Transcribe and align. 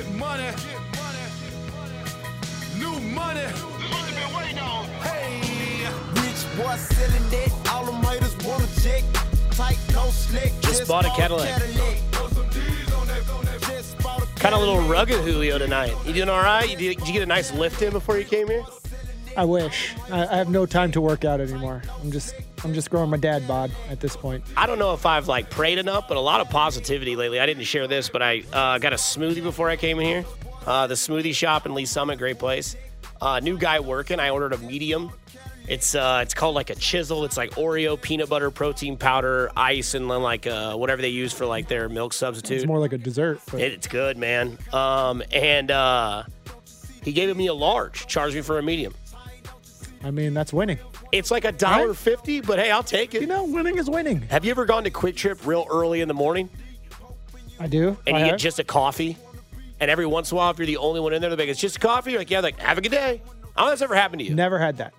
Get 0.00 0.14
money. 0.14 0.44
Get 0.44 0.56
money. 0.96 1.24
New 2.78 3.00
money. 3.14 3.40
What 3.42 4.08
you 4.08 4.14
been 4.14 4.34
waiting 4.34 4.58
on? 4.58 4.86
Hey. 5.04 5.86
Rich 6.14 6.56
boy 6.56 6.74
selling 6.76 7.28
that. 7.28 7.70
All 7.70 7.84
them 7.84 8.02
haters 8.02 8.34
want 8.46 8.66
to 8.66 8.82
check. 8.82 9.04
Tight, 9.50 9.78
no 9.92 10.08
slick. 10.08 10.52
Just 10.62 10.88
bought 10.88 11.04
a 11.04 11.10
Cadillac. 11.10 11.60
Kind 14.36 14.54
of 14.54 14.62
a 14.62 14.64
little 14.64 14.88
rugged 14.88 15.20
Julio 15.20 15.58
tonight. 15.58 15.94
You 16.06 16.14
doing 16.14 16.30
all 16.30 16.42
right? 16.42 16.78
Did, 16.78 16.96
did 16.96 17.06
you 17.06 17.12
get 17.12 17.22
a 17.22 17.26
nice 17.26 17.52
lift 17.52 17.82
in 17.82 17.92
before 17.92 18.16
you 18.16 18.24
came 18.24 18.48
here? 18.48 18.64
I 19.36 19.44
wish. 19.44 19.94
I, 20.10 20.26
I 20.26 20.36
have 20.36 20.48
no 20.48 20.66
time 20.66 20.90
to 20.92 21.00
work 21.00 21.24
out 21.24 21.40
anymore. 21.40 21.82
I'm 22.02 22.10
just 22.10 22.34
I'm 22.64 22.74
just 22.74 22.90
growing 22.90 23.10
my 23.10 23.16
dad 23.16 23.46
bod 23.48 23.70
at 23.88 24.00
this 24.00 24.16
point. 24.16 24.44
I 24.56 24.66
don't 24.66 24.78
know 24.78 24.92
if 24.92 25.06
I've 25.06 25.28
like 25.28 25.50
prayed 25.50 25.78
enough, 25.78 26.08
but 26.08 26.16
a 26.16 26.20
lot 26.20 26.40
of 26.40 26.50
positivity 26.50 27.16
lately. 27.16 27.40
I 27.40 27.46
didn't 27.46 27.64
share 27.64 27.86
this, 27.86 28.08
but 28.08 28.22
I 28.22 28.42
uh, 28.52 28.78
got 28.78 28.92
a 28.92 28.96
smoothie 28.96 29.42
before 29.42 29.70
I 29.70 29.76
came 29.76 29.98
in 30.00 30.06
here. 30.06 30.24
Uh, 30.66 30.86
the 30.86 30.94
smoothie 30.94 31.34
shop 31.34 31.64
in 31.66 31.74
Lee's 31.74 31.90
Summit, 31.90 32.18
great 32.18 32.38
place. 32.38 32.76
Uh, 33.20 33.40
new 33.40 33.56
guy 33.56 33.80
working. 33.80 34.18
I 34.20 34.30
ordered 34.30 34.52
a 34.52 34.58
medium. 34.58 35.10
It's 35.68 35.94
uh, 35.94 36.20
it's 36.22 36.34
called 36.34 36.54
like 36.56 36.70
a 36.70 36.74
chisel. 36.74 37.24
It's 37.24 37.36
like 37.36 37.52
Oreo 37.52 38.00
peanut 38.00 38.28
butter 38.28 38.50
protein 38.50 38.96
powder, 38.96 39.50
ice, 39.56 39.94
and 39.94 40.10
then 40.10 40.22
like 40.22 40.46
uh, 40.46 40.74
whatever 40.74 41.00
they 41.00 41.08
use 41.10 41.32
for 41.32 41.46
like 41.46 41.68
their 41.68 41.88
milk 41.88 42.12
substitute. 42.12 42.56
It's 42.58 42.66
more 42.66 42.80
like 42.80 42.92
a 42.92 42.98
dessert. 42.98 43.40
But 43.50 43.60
It- 43.60 43.72
It's 43.74 43.86
good, 43.86 44.18
man. 44.18 44.58
Um, 44.72 45.22
and 45.32 45.70
uh, 45.70 46.24
he 47.04 47.12
gave 47.12 47.34
me 47.36 47.46
a 47.46 47.54
large, 47.54 48.06
charged 48.08 48.34
me 48.34 48.42
for 48.42 48.58
a 48.58 48.62
medium. 48.62 48.94
I 50.02 50.10
mean, 50.10 50.32
that's 50.34 50.52
winning. 50.52 50.78
It's 51.12 51.30
like 51.30 51.44
a 51.44 51.52
dollar 51.52 51.92
fifty, 51.94 52.40
but 52.40 52.58
hey, 52.58 52.70
I'll 52.70 52.82
take 52.82 53.14
it. 53.14 53.20
You 53.20 53.26
know, 53.26 53.44
winning 53.44 53.76
is 53.78 53.88
winning. 53.90 54.22
Have 54.22 54.44
you 54.44 54.50
ever 54.50 54.64
gone 54.64 54.84
to 54.84 54.90
QuikTrip 54.90 55.46
real 55.46 55.66
early 55.70 56.00
in 56.00 56.08
the 56.08 56.14
morning 56.14 56.48
I 57.58 57.66
do. 57.66 57.96
and 58.06 58.16
I 58.16 58.20
you 58.20 58.24
have. 58.26 58.32
get 58.34 58.40
just 58.40 58.58
a 58.58 58.64
coffee? 58.64 59.18
And 59.78 59.90
every 59.90 60.06
once 60.06 60.30
in 60.30 60.36
a 60.36 60.38
while, 60.38 60.50
if 60.50 60.58
you're 60.58 60.66
the 60.66 60.78
only 60.78 61.00
one 61.00 61.12
in 61.12 61.20
there, 61.20 61.30
they're 61.30 61.38
like, 61.38 61.48
"It's 61.48 61.60
just 61.60 61.80
coffee." 61.80 62.12
You're 62.12 62.20
like, 62.20 62.30
"Yeah." 62.30 62.40
Like, 62.40 62.58
have 62.60 62.78
a 62.78 62.80
good 62.80 62.92
day. 62.92 63.20
I 63.56 63.60
don't 63.60 63.66
know 63.66 63.66
if 63.66 63.70
that's 63.70 63.82
ever 63.82 63.94
happened 63.94 64.20
to 64.20 64.26
you. 64.26 64.34
Never 64.34 64.58
had 64.58 64.78
that. 64.78 64.94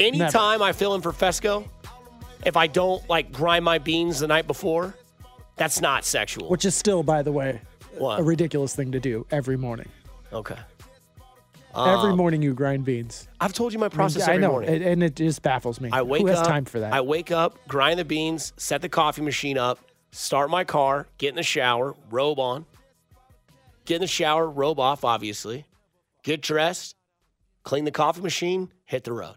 Anytime 0.00 0.62
I 0.62 0.72
fill 0.72 0.94
in 0.94 1.02
for 1.02 1.12
Fescoe, 1.12 1.64
if 2.46 2.56
I 2.56 2.66
don't 2.68 3.06
like 3.10 3.32
grind 3.32 3.64
my 3.64 3.78
beans 3.78 4.20
the 4.20 4.28
night 4.28 4.46
before, 4.46 4.94
that's 5.56 5.80
not 5.80 6.04
sexual. 6.04 6.48
Which 6.48 6.64
is 6.64 6.74
still, 6.74 7.02
by 7.02 7.22
the 7.22 7.32
way, 7.32 7.60
What? 7.98 8.20
a 8.20 8.22
ridiculous 8.22 8.74
thing 8.74 8.92
to 8.92 9.00
do 9.00 9.26
every 9.30 9.56
morning. 9.56 9.88
okay. 10.32 10.56
Every 11.86 12.10
Um, 12.10 12.16
morning 12.16 12.42
you 12.42 12.54
grind 12.54 12.84
beans. 12.84 13.28
I've 13.40 13.52
told 13.52 13.72
you 13.72 13.78
my 13.78 13.86
I 13.86 13.88
mean, 13.88 13.94
process 13.96 14.28
I 14.28 14.36
know, 14.36 14.50
morning. 14.52 14.82
and- 14.82 15.02
it 15.02 15.16
just 15.16 15.42
baffles 15.42 15.80
me. 15.80 15.90
I 15.92 16.02
wake 16.02 16.22
Who 16.22 16.26
has 16.28 16.38
up. 16.40 16.46
time 16.46 16.64
for 16.64 16.80
that? 16.80 16.92
I 16.92 17.00
wake 17.00 17.30
up, 17.30 17.58
grind 17.68 17.98
the 17.98 18.04
beans, 18.04 18.52
set 18.56 18.82
the 18.82 18.88
coffee 18.88 19.22
machine 19.22 19.56
up, 19.58 19.78
start 20.10 20.50
my 20.50 20.64
car, 20.64 21.06
get 21.18 21.30
in 21.30 21.34
the 21.36 21.42
shower, 21.42 21.94
robe 22.10 22.38
on, 22.38 22.66
get 23.84 23.96
in 23.96 24.00
the 24.02 24.06
shower, 24.06 24.48
robe 24.48 24.78
off, 24.80 25.04
obviously, 25.04 25.66
get 26.22 26.40
dressed, 26.42 26.94
clean 27.62 27.84
the 27.84 27.90
coffee 27.90 28.20
machine, 28.22 28.70
hit 28.84 29.04
the 29.04 29.12
road. 29.12 29.36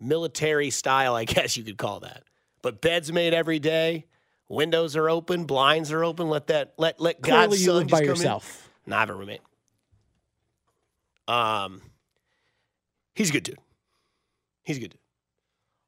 Military 0.00 0.70
style, 0.70 1.14
I 1.14 1.24
guess 1.26 1.56
you 1.56 1.64
could 1.64 1.76
call 1.78 2.00
that. 2.00 2.22
But 2.62 2.80
beds 2.80 3.12
made 3.12 3.34
every 3.34 3.58
day, 3.58 4.06
windows 4.48 4.96
are 4.96 5.08
open, 5.10 5.44
blinds 5.44 5.92
are 5.92 6.04
open. 6.04 6.28
Let 6.28 6.48
that 6.48 6.74
let 6.76 7.00
let 7.00 7.22
Clearly, 7.22 7.46
God's 7.48 7.64
you 7.64 7.72
live 7.72 7.88
by 7.88 8.00
in. 8.00 8.04
yourself. 8.06 8.70
Nah, 8.86 8.96
I 8.96 9.00
have 9.00 9.10
a 9.10 9.14
roommate. 9.14 9.40
Um, 11.30 11.82
he's 13.14 13.30
a 13.30 13.32
good 13.32 13.44
dude. 13.44 13.58
He's 14.64 14.76
a 14.76 14.80
good 14.80 14.90
dude. 14.90 15.00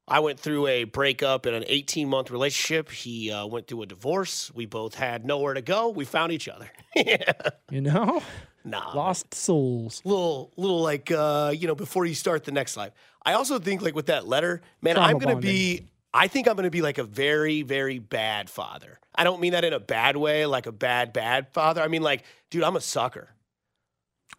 I 0.09 0.21
went 0.21 0.39
through 0.39 0.67
a 0.67 0.85
breakup 0.85 1.47
in 1.47 1.55
an 1.55 1.65
18 1.67 2.09
month 2.09 2.31
relationship. 2.31 2.91
He 2.91 3.31
uh, 3.31 3.47
went 3.47 3.67
through 3.67 3.83
a 3.83 3.87
divorce. 3.87 4.53
We 4.55 4.67
both 4.67 4.95
had 4.95 5.25
nowhere 5.25 5.55
to 5.55 5.63
go. 5.63 5.89
We 5.89 6.05
found 6.05 6.33
each 6.33 6.48
other. 6.48 6.70
yeah. 6.95 7.33
You 7.70 7.81
know, 7.81 8.23
Nah. 8.65 8.93
lost 8.95 9.33
souls. 9.35 10.03
Little, 10.05 10.53
little 10.57 10.83
like, 10.83 11.11
uh, 11.11 11.55
you 11.57 11.67
know, 11.67 11.74
before 11.74 12.05
you 12.05 12.14
start 12.14 12.45
the 12.45 12.53
next 12.53 12.77
life. 12.77 12.92
I 13.24 13.33
also 13.33 13.59
think, 13.59 13.80
like, 13.80 13.95
with 13.95 14.07
that 14.07 14.29
letter, 14.29 14.61
man, 14.83 14.97
Trauma 14.97 15.09
I'm 15.11 15.19
going 15.19 15.35
to 15.35 15.41
be, 15.41 15.89
I 16.13 16.29
think 16.29 16.47
I'm 16.47 16.55
going 16.55 16.64
to 16.64 16.70
be 16.70 16.83
like 16.83 16.98
a 16.98 17.05
very, 17.05 17.63
very 17.63 17.98
bad 17.98 18.51
father. 18.51 19.01
I 19.14 19.24
don't 19.24 19.41
mean 19.41 19.53
that 19.53 19.64
in 19.64 19.73
a 19.73 19.80
bad 19.80 20.19
way, 20.19 20.45
like 20.45 20.67
a 20.67 20.73
bad, 20.73 21.14
bad 21.14 21.48
father. 21.55 21.80
I 21.80 21.89
mean, 21.89 22.03
like, 22.03 22.24
dude, 22.51 22.63
I'm 22.63 22.77
a 22.77 22.80
sucker. 22.80 23.30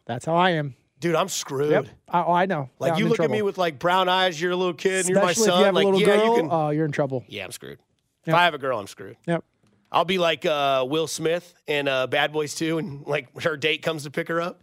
That's 0.05 0.25
how 0.25 0.35
I 0.35 0.51
am. 0.51 0.75
Dude, 1.03 1.15
I'm 1.15 1.27
screwed. 1.27 1.71
Yep. 1.71 1.87
I, 2.07 2.23
oh, 2.23 2.31
I 2.31 2.45
know. 2.45 2.69
Like 2.79 2.93
Yeah, 2.93 2.99
you 2.99 3.09
look 3.09 3.19
at 3.19 3.29
me 3.29 3.41
with 3.41 3.57
like 3.57 3.77
brown 3.77 4.07
eyes, 4.07 4.41
you're 4.41 4.53
a 4.53 4.55
little 4.55 4.73
kid, 4.73 5.05
and 5.05 5.09
you're 5.09 5.21
my 5.21 5.33
son. 5.33 5.49
if 5.49 5.59
you 5.59 5.65
have 5.65 5.75
like, 5.75 5.83
a 5.83 5.85
little 5.89 5.99
yeah, 5.99 6.05
girl, 6.15 6.25
you 6.27 6.41
can. 6.43 6.49
oh, 6.49 6.69
you're 6.69 6.85
in 6.85 6.93
trouble. 6.93 7.25
yeah, 7.27 7.43
I'm 7.43 7.51
screwed. 7.51 7.79
If 8.25 8.33
I 8.33 8.45
have 8.45 8.53
a 8.53 8.57
girl, 8.57 8.79
I'm 8.79 8.87
screwed. 8.87 9.17
Yep. 9.27 9.43
I'll 9.91 10.05
be 10.05 10.17
like 10.17 10.45
uh, 10.45 10.85
Will 10.87 11.07
Smith 11.07 11.53
in 11.67 11.89
uh, 11.89 12.07
Bad 12.07 12.31
Boys 12.31 12.55
2, 12.55 12.77
and 12.77 13.05
like 13.05 13.41
her 13.41 13.57
date 13.57 13.81
comes 13.81 14.03
to 14.03 14.11
pick 14.11 14.29
her 14.29 14.39
up. 14.39 14.61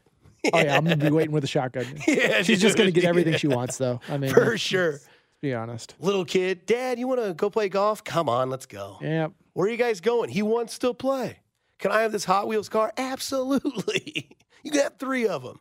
Oh 0.50 0.58
yeah, 0.58 0.78
I'm 0.78 0.84
gonna 0.84 0.96
be 0.96 1.10
waiting 1.10 1.32
with 1.32 1.44
a 1.44 1.46
shotgun. 1.46 1.84
Yeah, 2.08 2.40
She's 2.40 2.62
just 2.62 2.78
gonna 2.78 2.90
get 2.90 3.04
everything 3.04 3.36
she 3.36 3.46
wants, 3.48 3.76
though. 3.76 4.00
I 4.08 4.16
mean, 4.16 4.32
For 4.32 4.56
sure. 4.56 4.92
let's 4.92 5.06
be 5.42 5.52
honest. 5.52 5.94
Little 6.00 6.24
kid, 6.24 6.64
Dad, 6.64 6.98
you 6.98 7.06
want 7.06 7.22
to 7.22 7.34
go 7.34 7.50
play 7.50 7.68
golf? 7.68 8.02
Come 8.02 8.30
on, 8.30 8.48
let's 8.48 8.64
go. 8.64 8.96
Yep. 9.02 9.32
Where 9.52 9.66
are 9.66 9.70
you 9.70 9.76
guys 9.76 10.00
going? 10.00 10.30
He 10.30 10.40
wants 10.40 10.78
to 10.78 10.94
play. 10.94 11.40
Can 11.78 11.90
I 11.90 12.00
have 12.00 12.12
this 12.12 12.24
Hot 12.24 12.48
Wheels 12.48 12.70
car? 12.70 12.94
Absolutely. 12.96 14.30
You 14.62 14.72
got 14.72 14.98
three 14.98 15.26
of 15.26 15.42
them. 15.42 15.58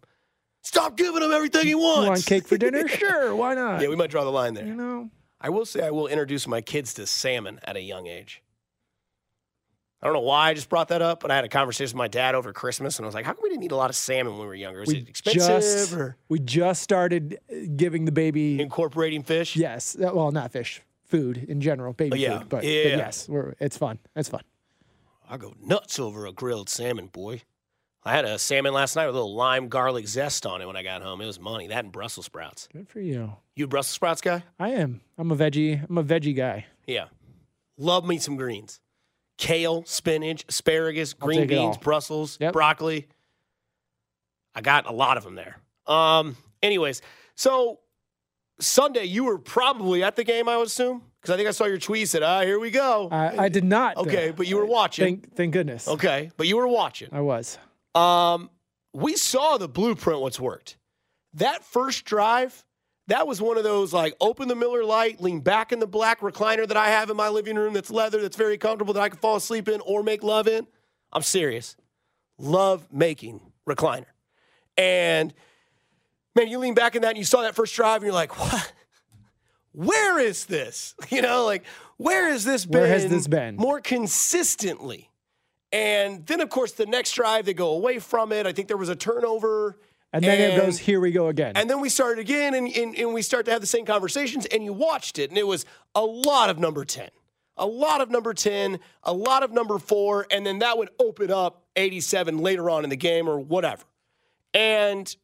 Stop 0.62 0.97
giving 0.97 1.22
him 1.24 1.31
everything 1.31 1.66
he 1.66 1.75
wants. 1.75 2.03
You 2.03 2.09
want 2.09 2.25
cake 2.25 2.47
for 2.47 2.58
dinner? 2.58 2.88
sure. 2.88 3.36
Why 3.36 3.53
not? 3.56 3.81
Yeah, 3.81 3.88
we 3.88 3.96
might 3.96 4.09
draw 4.09 4.24
the 4.24 4.31
line 4.31 4.53
there. 4.53 4.66
you 4.66 4.75
know. 4.75 5.09
I 5.42 5.50
will 5.50 5.66
say 5.66 5.81
I 5.86 5.92
will 5.92 6.08
introduce 6.08 6.47
my 6.47 6.59
kids 6.62 6.94
to 6.96 7.06
salmon 7.08 7.59
at 7.64 7.78
a 7.78 7.81
young 7.81 8.08
age. 8.08 8.44
I 10.02 10.06
don't 10.08 10.14
know 10.14 10.22
why 10.22 10.50
I 10.50 10.53
just 10.53 10.70
brought 10.70 10.90
that 10.90 11.02
up, 11.02 11.20
but 11.22 11.30
I 11.31 11.36
had 11.36 11.44
a 11.44 11.50
conversation 11.50 11.90
with 11.97 12.00
my 12.00 12.08
dad 12.08 12.34
over 12.34 12.53
Christmas, 12.53 12.97
and 12.97 13.06
I 13.06 13.08
was 13.08 13.16
like, 13.16 13.25
"How 13.25 13.34
come 13.34 13.44
we 13.44 13.50
didn't 13.50 13.64
eat 13.64 13.72
a 13.74 13.75
lot 13.75 13.90
of 13.90 13.97
salmon 13.97 14.34
when 14.34 14.42
we 14.42 14.47
were 14.47 14.56
younger? 14.56 14.80
Was 14.80 14.88
We 14.90 15.00
it 15.00 15.09
expensive 15.09 15.42
just 15.42 15.94
or 15.94 16.16
we 16.30 16.40
just 16.40 16.81
started 16.81 17.38
uh, 17.52 17.56
giving 17.76 18.06
the 18.06 18.12
baby. 18.14 18.62
incorporating 18.62 19.24
fish?" 19.24 19.56
Yes. 19.58 19.97
uh, 19.97 20.12
Well, 20.14 20.31
not 20.31 20.52
fish. 20.52 20.81
Food 21.06 21.38
in 21.50 21.59
general, 21.59 21.91
baby 21.94 22.14
Oh, 22.14 22.16
yeah. 22.31 22.40
food. 22.40 22.50
But, 22.50 22.64
Yeah. 22.64 22.84
but 22.84 22.97
yes, 22.97 23.30
it's 23.59 23.78
fun. 23.78 24.00
It's 24.16 24.30
fun. 24.30 24.41
I 25.30 25.38
go 25.38 25.53
nuts 25.62 26.00
over 26.00 26.26
a 26.26 26.31
grilled 26.31 26.70
salmon, 26.70 27.08
boy. 27.08 27.41
I 28.03 28.13
had 28.13 28.23
a 28.25 28.39
salmon 28.39 28.73
last 28.73 28.95
night 28.95 29.07
with 29.07 29.15
a 29.15 29.19
little 29.19 29.35
lime 29.35 29.67
garlic 29.67 30.07
zest 30.07 30.45
on 30.45 30.61
it 30.61 30.65
when 30.65 30.75
I 30.77 30.83
got 30.83 31.01
home. 31.01 31.19
It 31.21 31.25
was 31.25 31.39
money. 31.39 31.67
That 31.67 31.83
and 31.83 31.91
Brussels 31.91 32.25
sprouts. 32.25 32.69
Good 32.71 32.87
for 32.87 32.99
you. 33.01 33.33
You 33.55 33.65
a 33.65 33.67
Brussels 33.67 33.93
sprouts 33.93 34.21
guy? 34.21 34.43
I 34.57 34.69
am. 34.69 35.01
I'm 35.17 35.31
a 35.31 35.35
veggie. 35.35 35.85
I'm 35.87 35.97
a 35.97 36.03
veggie 36.03 36.35
guy. 36.35 36.65
Yeah. 36.87 37.05
Love 37.77 38.05
me 38.07 38.17
some 38.17 38.37
greens. 38.37 38.79
Kale, 39.37 39.83
spinach, 39.85 40.45
asparagus, 40.49 41.13
green 41.13 41.47
beans. 41.47 41.77
Brussels, 41.77 42.37
Yep. 42.41 42.53
broccoli. 42.53 43.07
I 44.55 44.61
got 44.61 44.85
a 44.87 44.91
lot 44.91 45.17
of 45.17 45.23
them 45.23 45.35
there. 45.35 45.57
Um, 45.87 46.35
anyways, 46.63 47.01
so 47.35 47.79
Sunday 48.59 49.05
you 49.05 49.23
were 49.25 49.37
probably 49.37 50.03
at 50.03 50.16
the 50.16 50.23
game, 50.23 50.49
I 50.49 50.57
would 50.57 50.67
assume, 50.67 51.03
because 51.21 51.33
I 51.33 51.37
think 51.37 51.47
I 51.47 51.51
saw 51.51 51.66
your 51.66 51.77
tweet 51.77 52.09
said, 52.09 52.23
"Ah, 52.23 52.41
here 52.41 52.59
we 52.59 52.69
go." 52.71 53.07
I, 53.11 53.45
I 53.45 53.49
did 53.49 53.63
not. 53.63 53.95
uh, 53.97 54.01
okay, 54.01 54.31
but 54.35 54.47
you 54.47 54.57
were 54.57 54.66
watching. 54.66 55.21
Thank, 55.21 55.35
thank 55.35 55.53
goodness. 55.53 55.87
okay, 55.87 56.31
but 56.35 56.47
you 56.47 56.57
were 56.57 56.67
watching. 56.67 57.09
I 57.11 57.21
was. 57.21 57.57
Um, 57.99 58.49
we 58.93 59.15
saw 59.15 59.57
the 59.57 59.67
blueprint. 59.67 60.21
What's 60.21 60.39
worked? 60.39 60.77
That 61.33 61.63
first 61.63 62.05
drive, 62.05 62.65
that 63.07 63.27
was 63.27 63.41
one 63.41 63.57
of 63.57 63.63
those 63.63 63.93
like 63.93 64.15
open 64.21 64.47
the 64.47 64.55
Miller 64.55 64.83
Lite, 64.83 65.21
lean 65.21 65.41
back 65.41 65.71
in 65.71 65.79
the 65.79 65.87
black 65.87 66.21
recliner 66.21 66.67
that 66.67 66.77
I 66.77 66.89
have 66.89 67.09
in 67.09 67.17
my 67.17 67.29
living 67.29 67.55
room. 67.55 67.73
That's 67.73 67.91
leather. 67.91 68.21
That's 68.21 68.37
very 68.37 68.57
comfortable. 68.57 68.93
That 68.93 69.01
I 69.01 69.09
can 69.09 69.19
fall 69.19 69.35
asleep 69.35 69.67
in 69.67 69.81
or 69.81 70.01
make 70.03 70.23
love 70.23 70.47
in. 70.47 70.65
I'm 71.11 71.21
serious. 71.21 71.75
Love 72.37 72.87
making 72.91 73.41
recliner. 73.67 74.05
And 74.77 75.33
man, 76.35 76.47
you 76.47 76.59
lean 76.59 76.73
back 76.73 76.95
in 76.95 77.01
that 77.01 77.09
and 77.09 77.17
you 77.17 77.25
saw 77.25 77.41
that 77.41 77.55
first 77.55 77.75
drive 77.75 77.97
and 77.97 78.05
you're 78.05 78.13
like, 78.13 78.39
what? 78.39 78.73
Where 79.73 80.19
is 80.19 80.45
this? 80.45 80.95
You 81.09 81.21
know, 81.21 81.45
like 81.45 81.66
where 81.97 82.29
has 82.29 82.45
this 82.45 82.66
been? 82.66 82.81
Where 82.81 82.87
has 82.89 83.07
this 83.09 83.27
been? 83.27 83.55
more 83.55 83.81
consistently? 83.81 85.09
And 85.71 86.25
then, 86.25 86.41
of 86.41 86.49
course, 86.49 86.71
the 86.71 86.85
next 86.85 87.13
drive 87.13 87.45
they 87.45 87.53
go 87.53 87.71
away 87.71 87.99
from 87.99 88.31
it. 88.31 88.47
I 88.47 88.53
think 88.53 88.67
there 88.67 88.77
was 88.77 88.89
a 88.89 88.95
turnover. 88.95 89.77
And 90.11 90.23
then 90.23 90.39
it 90.39 90.57
goes, 90.57 90.79
here 90.79 90.99
we 90.99 91.11
go 91.11 91.27
again. 91.27 91.53
and 91.55 91.69
then 91.69 91.79
we 91.81 91.89
started 91.89 92.19
again, 92.19 92.55
and, 92.55 92.67
and, 92.67 92.95
and 92.95 93.13
we 93.13 93.21
start 93.21 93.45
to 93.45 93.51
have 93.51 93.61
the 93.61 93.67
same 93.67 93.85
conversations, 93.85 94.47
and 94.47 94.63
you 94.63 94.73
watched 94.73 95.19
it, 95.19 95.29
and 95.29 95.37
it 95.37 95.45
was 95.45 95.66
a 95.93 96.03
lot 96.03 96.49
of 96.49 96.57
number 96.57 96.83
10, 96.83 97.09
a 97.57 97.67
lot 97.67 98.01
of 98.01 98.09
number 98.09 98.33
10, 98.33 98.79
a 99.03 99.13
lot 99.13 99.43
of 99.43 99.51
number 99.51 99.77
four, 99.77 100.25
and 100.31 100.43
then 100.47 100.59
that 100.59 100.79
would 100.79 100.89
open 100.99 101.29
up 101.29 101.63
87 101.75 102.39
later 102.39 102.71
on 102.71 102.83
in 102.83 102.89
the 102.89 102.95
game 102.95 103.29
or 103.29 103.37
whatever. 103.37 103.83
And 104.55 105.16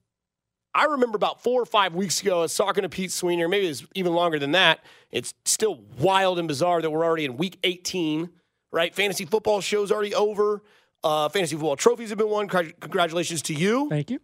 I 0.75 0.86
remember 0.86 1.15
about 1.15 1.42
four 1.42 1.62
or 1.62 1.65
five 1.65 1.95
weeks 1.95 2.21
ago, 2.21 2.39
I 2.39 2.42
was 2.42 2.56
talking 2.56 2.83
to 2.83 2.89
Pete 2.89 3.12
Sweeney, 3.12 3.42
or 3.42 3.47
maybe 3.47 3.65
it's 3.68 3.83
even 3.95 4.13
longer 4.13 4.38
than 4.38 4.51
that. 4.51 4.81
It's 5.09 5.33
still 5.45 5.80
wild 5.97 6.38
and 6.38 6.47
bizarre 6.47 6.81
that 6.83 6.92
we're 6.92 7.03
already 7.03 7.25
in 7.25 7.38
week 7.38 7.57
18, 7.63 8.30
right? 8.75 8.94
Fantasy 8.94 9.25
football 9.25 9.62
show's 9.62 9.92
already 9.92 10.13
over. 10.13 10.62
Uh, 11.04 11.30
fantasy 11.30 11.56
football 11.56 11.75
trophies 11.75 12.10
have 12.10 12.18
been 12.18 12.30
won. 12.30 12.48
Congratulations 12.48 13.42
to 13.44 13.54
you. 13.54 13.89
Thank 13.89 14.12
you. 14.12 14.19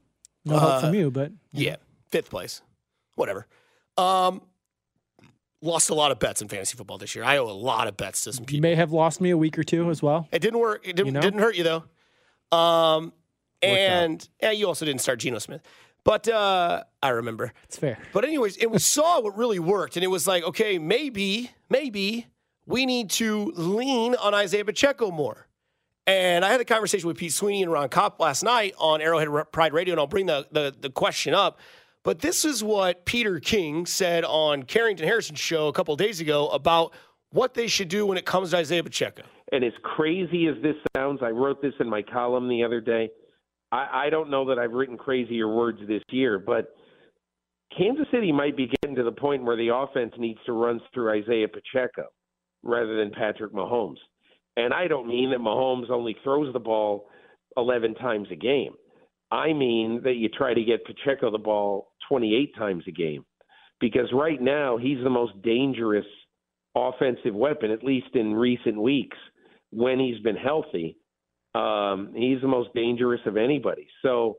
No 0.46 0.60
help 0.60 0.72
Uh, 0.74 0.82
from 0.82 0.94
you, 0.96 1.10
but 1.10 1.32
Yeah, 1.54 1.78
fifth 2.12 2.30
place, 2.30 2.62
whatever. 3.16 3.48
Um, 3.98 4.42
lost 5.62 5.90
a 5.90 5.94
lot 5.94 6.12
of 6.12 6.20
bets 6.20 6.42
in 6.42 6.48
fantasy 6.48 6.76
football 6.76 6.98
this 6.98 7.16
year. 7.16 7.24
I 7.24 7.38
owe 7.38 7.48
a 7.50 7.52
lot 7.52 7.88
of 7.88 7.96
bets 7.98 8.22
to 8.26 8.34
some 8.34 8.46
people. 8.46 8.56
you 8.58 8.62
may 8.62 8.76
have 8.76 8.92
lost 8.92 9.22
me 9.22 9.30
a 9.30 9.38
week 9.38 9.58
or 9.58 9.64
two 9.64 9.90
as 9.90 10.02
well. 10.02 10.28
It 10.32 10.40
didn't 10.40 10.60
work. 10.60 10.82
It 10.88 10.96
didn't, 10.96 11.08
You 11.08 11.12
know? 11.14 11.22
didn't 11.22 11.40
hurt 11.40 11.56
you 11.56 11.64
though. 11.64 12.58
Um, 12.58 13.14
And 13.62 14.28
yeah, 14.42 14.52
you 14.52 14.68
also 14.68 14.86
didn't 14.86 15.02
start 15.02 15.20
Geno 15.20 15.38
Smith. 15.40 15.62
But 16.04 16.28
uh, 16.28 16.84
I 17.04 17.10
remember. 17.10 17.54
It's 17.66 17.78
fair. 17.78 18.00
But 18.12 18.26
anyways, 18.26 18.58
and 18.58 18.72
we 18.72 18.80
saw 18.80 19.22
what 19.22 19.38
really 19.38 19.60
worked, 19.60 19.96
and 19.98 20.04
it 20.04 20.08
was 20.08 20.26
like, 20.26 20.44
okay, 20.44 20.80
maybe, 20.80 21.52
maybe 21.70 22.26
we 22.66 22.86
need 22.86 23.10
to 23.12 23.52
lean 23.56 24.16
on 24.16 24.34
Isaiah 24.34 24.66
Pacheco 24.66 25.12
more. 25.12 25.48
And 26.08 26.44
I 26.44 26.50
had 26.50 26.60
a 26.60 26.66
conversation 26.66 27.08
with 27.08 27.18
Pete 27.18 27.34
Sweeney 27.34 27.62
and 27.64 27.72
Ron 27.72 27.90
Kopp 27.90 28.20
last 28.20 28.44
night 28.44 28.74
on 28.78 29.02
Arrowhead 29.02 29.52
Pride 29.52 29.74
Radio, 29.74 29.94
and 29.94 30.00
I'll 30.00 30.08
bring 30.08 30.26
the, 30.26 30.48
the, 30.52 30.74
the 30.80 30.90
question 30.90 31.34
up. 31.34 31.60
But 32.04 32.20
this 32.20 32.44
is 32.44 32.64
what 32.64 33.06
Peter 33.06 33.40
King 33.40 33.86
said 33.86 34.26
on 34.26 34.64
Carrington 34.64 35.08
Harrison's 35.08 35.40
show 35.40 35.68
a 35.68 35.74
couple 35.74 35.96
days 35.96 36.20
ago 36.20 36.48
about 36.50 36.94
what 37.32 37.54
they 37.54 37.68
should 37.68 37.88
do 37.88 38.06
when 38.08 38.18
it 38.18 38.26
comes 38.26 38.52
to 38.52 38.58
Isaiah 38.58 38.84
Pacheco. 38.84 39.22
And 39.52 39.64
as 39.64 39.74
crazy 39.84 40.48
as 40.48 40.56
this 40.64 40.76
sounds, 40.96 41.20
I 41.22 41.30
wrote 41.30 41.62
this 41.62 41.74
in 41.80 41.88
my 41.88 42.02
column 42.02 42.50
the 42.50 42.64
other 42.64 42.82
day. 42.82 43.10
I, 43.72 44.06
I 44.06 44.10
don't 44.10 44.32
know 44.32 44.46
that 44.46 44.58
I've 44.58 44.72
written 44.72 44.98
crazier 44.98 45.48
words 45.48 45.80
this 45.88 46.02
year, 46.10 46.40
but 46.40 46.76
Kansas 47.78 48.08
City 48.12 48.32
might 48.32 48.58
be 48.58 48.68
getting 48.82 48.96
to 48.96 49.04
the 49.04 49.12
point 49.12 49.44
where 49.44 49.56
the 49.56 49.74
offense 49.74 50.14
needs 50.18 50.40
to 50.48 50.54
run 50.54 50.82
through 50.94 51.12
Isaiah 51.22 51.48
Pacheco 51.48 52.08
rather 52.64 52.98
than 52.98 53.12
Patrick 53.12 53.54
Mahomes. 53.54 53.98
And 54.58 54.74
I 54.74 54.88
don't 54.88 55.08
mean 55.08 55.32
that 55.32 55.40
Mahomes 55.40 55.90
only 55.90 56.16
throws 56.24 56.52
the 56.54 56.60
ball 56.60 57.08
11 57.58 57.96
times 57.96 58.28
a 58.32 58.36
game. 58.36 58.74
I 59.32 59.54
mean 59.54 60.02
that 60.04 60.16
you 60.16 60.30
try 60.30 60.54
to 60.54 60.64
get 60.64 60.86
Pacheco 60.86 61.32
the 61.32 61.38
ball 61.38 61.92
28 62.10 62.56
times 62.56 62.84
a 62.88 62.92
game 62.92 63.26
because 63.80 64.08
right 64.14 64.42
now 64.42 64.78
he's 64.78 65.02
the 65.04 65.10
most 65.10 65.42
dangerous 65.42 66.06
offensive 66.76 67.34
weapon, 67.34 67.72
at 67.72 67.84
least 67.84 68.08
in 68.14 68.34
recent 68.34 68.82
weeks 68.82 69.18
when 69.72 70.00
he's 70.00 70.20
been 70.20 70.36
healthy. 70.36 70.98
Um, 71.56 72.14
he's 72.16 72.42
the 72.42 72.48
most 72.48 72.74
dangerous 72.74 73.22
of 73.26 73.38
anybody. 73.38 73.88
So 74.02 74.38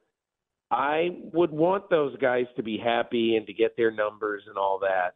I 0.70 1.10
would 1.34 1.50
want 1.50 1.90
those 1.90 2.16
guys 2.16 2.46
to 2.56 2.62
be 2.62 2.78
happy 2.78 3.36
and 3.36 3.46
to 3.46 3.52
get 3.52 3.76
their 3.76 3.90
numbers 3.90 4.44
and 4.46 4.56
all 4.56 4.78
that, 4.80 5.14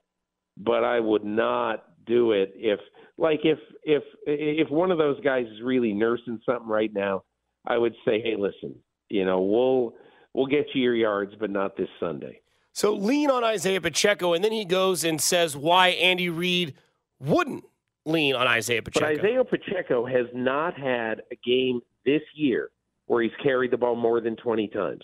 but 0.58 0.84
I 0.84 1.00
would 1.00 1.24
not 1.24 1.84
do 2.06 2.32
it 2.32 2.52
if 2.54 2.80
like 3.18 3.40
if 3.44 3.58
if 3.84 4.02
if 4.26 4.70
one 4.70 4.90
of 4.90 4.98
those 4.98 5.20
guys 5.20 5.46
is 5.46 5.62
really 5.62 5.92
nursing 5.92 6.40
something 6.46 6.68
right 6.68 6.92
now, 6.92 7.24
I 7.66 7.78
would 7.78 7.94
say, 8.04 8.20
hey, 8.20 8.36
listen, 8.38 8.74
you 9.08 9.24
know, 9.24 9.40
we'll 9.40 9.94
we'll 10.34 10.46
get 10.46 10.66
you 10.74 10.82
your 10.82 10.94
yards, 10.94 11.32
but 11.38 11.50
not 11.50 11.76
this 11.76 11.88
Sunday. 11.98 12.40
So 12.72 12.92
lean 12.92 13.30
on 13.30 13.42
Isaiah 13.42 13.80
Pacheco, 13.80 14.34
and 14.34 14.44
then 14.44 14.52
he 14.52 14.64
goes 14.64 15.02
and 15.02 15.20
says 15.20 15.56
why 15.56 15.88
Andy 15.88 16.28
Reid 16.28 16.74
wouldn't 17.18 17.64
lean 18.04 18.34
on 18.34 18.46
Isaiah 18.46 18.82
Pacheco. 18.82 19.16
But 19.16 19.24
Isaiah 19.24 19.44
Pacheco 19.44 20.04
has 20.04 20.26
not 20.34 20.78
had 20.78 21.22
a 21.32 21.36
game 21.44 21.80
this 22.04 22.20
year 22.34 22.70
where 23.06 23.22
he's 23.22 23.32
carried 23.42 23.70
the 23.70 23.76
ball 23.76 23.96
more 23.96 24.20
than 24.20 24.36
20 24.36 24.68
times. 24.68 25.02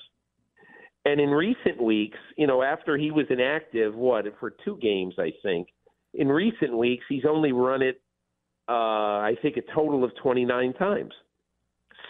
And 1.04 1.20
in 1.20 1.30
recent 1.30 1.82
weeks, 1.82 2.18
you 2.36 2.46
know, 2.46 2.62
after 2.62 2.96
he 2.96 3.10
was 3.10 3.26
inactive, 3.30 3.94
what, 3.94 4.24
for 4.38 4.54
two 4.64 4.78
games, 4.80 5.14
I 5.18 5.32
think, 5.42 5.68
in 6.14 6.28
recent 6.28 6.76
weeks, 6.76 7.04
he's 7.08 7.24
only 7.28 7.52
run 7.52 7.82
it, 7.82 8.00
uh, 8.68 8.72
I 8.72 9.36
think, 9.42 9.56
a 9.56 9.74
total 9.74 10.04
of 10.04 10.12
29 10.22 10.72
times. 10.74 11.12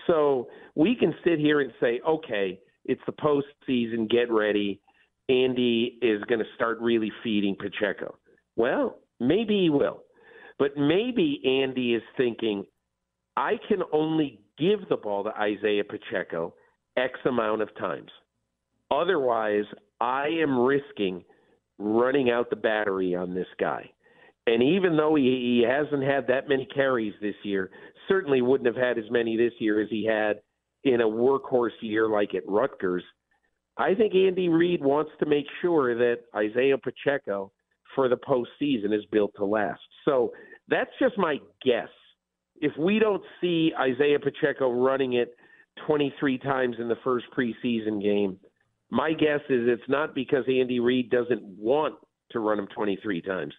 So 0.07 0.49
we 0.75 0.97
can 0.97 1.15
sit 1.25 1.39
here 1.39 1.61
and 1.61 1.73
say, 1.81 2.01
okay, 2.07 2.59
it's 2.85 3.01
the 3.07 3.13
postseason, 3.13 4.11
get 4.11 4.31
ready. 4.31 4.81
Andy 5.29 5.99
is 6.03 6.23
going 6.25 6.41
to 6.41 6.47
start 6.55 6.81
really 6.81 7.13
feeding 7.23 7.57
Pacheco. 7.57 8.17
Well, 8.57 8.99
maybe 9.21 9.63
he 9.63 9.71
will. 9.71 10.03
But 10.59 10.77
maybe 10.77 11.41
Andy 11.45 11.95
is 11.95 12.03
thinking, 12.17 12.65
I 13.37 13.53
can 13.69 13.79
only 13.93 14.41
give 14.59 14.89
the 14.89 14.97
ball 14.97 15.25
to 15.25 15.31
Isaiah 15.31 15.85
Pacheco 15.85 16.55
X 16.97 17.19
amount 17.25 17.63
of 17.63 17.75
times. 17.77 18.11
Otherwise, 18.91 19.65
I 20.01 20.27
am 20.29 20.59
risking 20.59 21.25
running 21.83 22.31
out 22.31 22.51
the 22.51 22.57
battery 22.57 23.15
on 23.15 23.35
this 23.35 23.47
guy. 23.59 23.91
And 24.47 24.63
even 24.63 24.97
though 24.97 25.15
he, 25.15 25.23
he 25.23 25.65
hasn't 25.69 26.03
had 26.03 26.27
that 26.29 26.49
many 26.49 26.67
carries 26.67 27.15
this 27.21 27.35
year, 27.43 27.71
certainly 28.09 28.43
wouldn't 28.43 28.67
have 28.67 28.83
had 28.83 28.99
as 28.99 29.11
many 29.11 29.37
this 29.37 29.53
year 29.59 29.81
as 29.81 29.89
he 29.91 30.05
had 30.05 30.41
in 30.85 31.01
a 31.01 31.07
workhorse 31.07 31.71
year 31.81 32.09
like 32.09 32.35
at 32.35 32.43
Rutgers. 32.49 33.05
I 33.77 33.95
think 33.95 34.15
Andy 34.15 34.49
Reid 34.49 34.83
wants 34.83 35.13
to 35.21 35.27
make 35.27 35.47
sure 35.61 35.97
that 35.97 36.23
Isaiah 36.35 36.77
Pacheco 36.79 37.53
for 37.95 38.09
the 38.09 38.17
postseason 38.17 38.95
is 38.97 39.05
built 39.11 39.33
to 39.37 39.45
last. 39.45 39.81
So 40.05 40.33
that's 40.69 40.91
just 40.99 41.17
my 41.17 41.37
guess. 41.65 41.89
If 42.61 42.73
we 42.79 42.99
don't 42.99 43.23
see 43.41 43.73
Isaiah 43.79 44.19
Pacheco 44.19 44.73
running 44.73 45.15
it 45.15 45.35
23 45.87 46.39
times 46.39 46.77
in 46.79 46.89
the 46.89 46.99
first 47.03 47.27
preseason 47.37 48.03
game, 48.03 48.39
my 48.93 49.15
guess 49.15 49.41
is 49.49 49.67
it's 49.67 49.89
not 49.89 50.15
because 50.15 50.45
Andy 50.47 50.79
Reid 50.79 51.09
doesn't 51.09 51.43
want 51.43 51.95
to 52.31 52.41
run 52.41 52.59
him 52.59 52.69
23 52.75 53.23
times. 53.23 53.55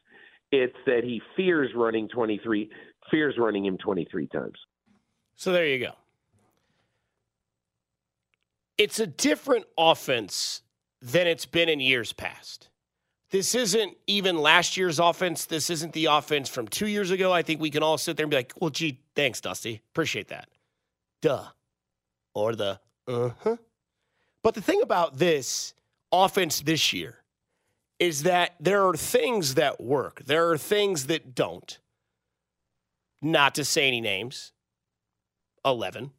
It's 0.52 0.76
that 0.86 1.04
he 1.04 1.20
fears 1.36 1.72
running 1.76 2.08
23, 2.08 2.70
fears 3.10 3.34
running 3.40 3.66
him 3.66 3.80
23 3.80 4.28
times. 4.28 4.54
So 5.36 5.52
there 5.52 5.66
you 5.66 5.80
go. 5.80 5.94
It's 8.78 9.00
a 9.00 9.08
different 9.08 9.66
offense 9.76 10.62
than 11.02 11.26
it's 11.26 11.48
been 11.48 11.68
in 11.68 11.80
years 11.80 12.14
past. 12.14 12.70
This 13.32 13.56
isn't 13.56 13.98
even 14.06 14.38
last 14.38 14.78
year's 14.78 15.00
offense. 15.00 15.46
This 15.46 15.72
isn't 15.72 15.94
the 15.94 16.06
offense 16.06 16.48
from 16.48 16.68
two 16.68 16.86
years 16.86 17.10
ago. 17.10 17.34
I 17.34 17.42
think 17.42 17.60
we 17.60 17.72
can 17.72 17.82
all 17.82 17.98
sit 17.98 18.18
there 18.18 18.26
and 18.26 18.30
be 18.30 18.38
like, 18.38 18.54
well, 18.60 18.70
gee, 18.70 19.00
thanks, 19.16 19.42
Dusty. 19.42 19.82
Appreciate 19.94 20.28
that. 20.28 20.50
Duh. 21.24 21.46
Or 22.36 22.54
the, 22.54 22.80
uh 23.08 23.32
huh. 23.40 23.58
But 24.44 24.56
the 24.56 24.62
thing 24.62 24.82
about 24.82 25.18
this 25.18 25.74
offense 26.12 26.62
this 26.62 26.94
year 26.94 27.24
is 27.98 28.24
that 28.24 28.56
there 28.60 28.86
are 28.86 28.96
things 28.96 29.56
that 29.56 29.82
work, 29.82 30.24
there 30.26 30.50
are 30.52 30.58
things 30.58 31.08
that 31.08 31.34
don't. 31.34 31.80
Not 33.22 33.56
to 33.56 33.64
say 33.64 33.88
any 33.88 34.02
names. 34.02 34.52
11. 35.64 36.12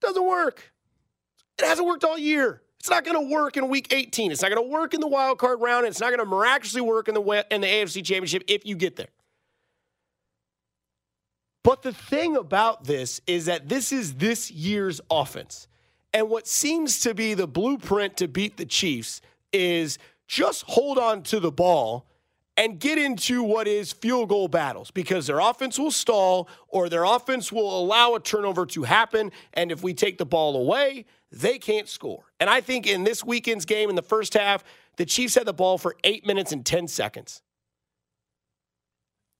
Doesn't 0.00 0.24
work. 0.24 0.72
It 1.58 1.64
hasn't 1.64 1.86
worked 1.86 2.04
all 2.04 2.16
year. 2.16 2.62
It's 2.78 2.88
not 2.88 3.04
going 3.04 3.16
to 3.16 3.34
work 3.34 3.56
in 3.56 3.68
week 3.68 3.92
18. 3.92 4.30
It's 4.30 4.42
not 4.42 4.52
going 4.52 4.64
to 4.64 4.72
work 4.72 4.94
in 4.94 5.00
the 5.00 5.08
wild 5.08 5.38
card 5.38 5.60
round. 5.60 5.84
It's 5.84 5.98
not 5.98 6.10
going 6.10 6.20
to 6.20 6.24
miraculously 6.24 6.82
work 6.82 7.08
in 7.08 7.14
the 7.14 7.46
in 7.50 7.60
the 7.60 7.66
AFC 7.66 8.04
Championship 8.04 8.44
if 8.46 8.64
you 8.64 8.76
get 8.76 8.94
there. 8.94 9.08
But 11.64 11.82
the 11.82 11.92
thing 11.92 12.36
about 12.36 12.84
this 12.84 13.20
is 13.26 13.46
that 13.46 13.68
this 13.68 13.90
is 13.90 14.14
this 14.14 14.52
year's 14.52 15.00
offense. 15.10 15.66
And 16.16 16.30
what 16.30 16.48
seems 16.48 17.00
to 17.00 17.12
be 17.12 17.34
the 17.34 17.46
blueprint 17.46 18.16
to 18.16 18.26
beat 18.26 18.56
the 18.56 18.64
Chiefs 18.64 19.20
is 19.52 19.98
just 20.26 20.64
hold 20.66 20.96
on 20.96 21.22
to 21.24 21.38
the 21.38 21.52
ball 21.52 22.06
and 22.56 22.80
get 22.80 22.96
into 22.96 23.42
what 23.42 23.68
is 23.68 23.92
field 23.92 24.30
goal 24.30 24.48
battles 24.48 24.90
because 24.90 25.26
their 25.26 25.40
offense 25.40 25.78
will 25.78 25.90
stall 25.90 26.48
or 26.68 26.88
their 26.88 27.04
offense 27.04 27.52
will 27.52 27.78
allow 27.78 28.14
a 28.14 28.20
turnover 28.20 28.64
to 28.64 28.84
happen. 28.84 29.30
And 29.52 29.70
if 29.70 29.82
we 29.82 29.92
take 29.92 30.16
the 30.16 30.24
ball 30.24 30.56
away, 30.56 31.04
they 31.30 31.58
can't 31.58 31.86
score. 31.86 32.24
And 32.40 32.48
I 32.48 32.62
think 32.62 32.86
in 32.86 33.04
this 33.04 33.22
weekend's 33.22 33.66
game 33.66 33.90
in 33.90 33.94
the 33.94 34.00
first 34.00 34.32
half, 34.32 34.64
the 34.96 35.04
Chiefs 35.04 35.34
had 35.34 35.44
the 35.44 35.52
ball 35.52 35.76
for 35.76 35.96
eight 36.02 36.26
minutes 36.26 36.50
and 36.50 36.64
10 36.64 36.88
seconds. 36.88 37.42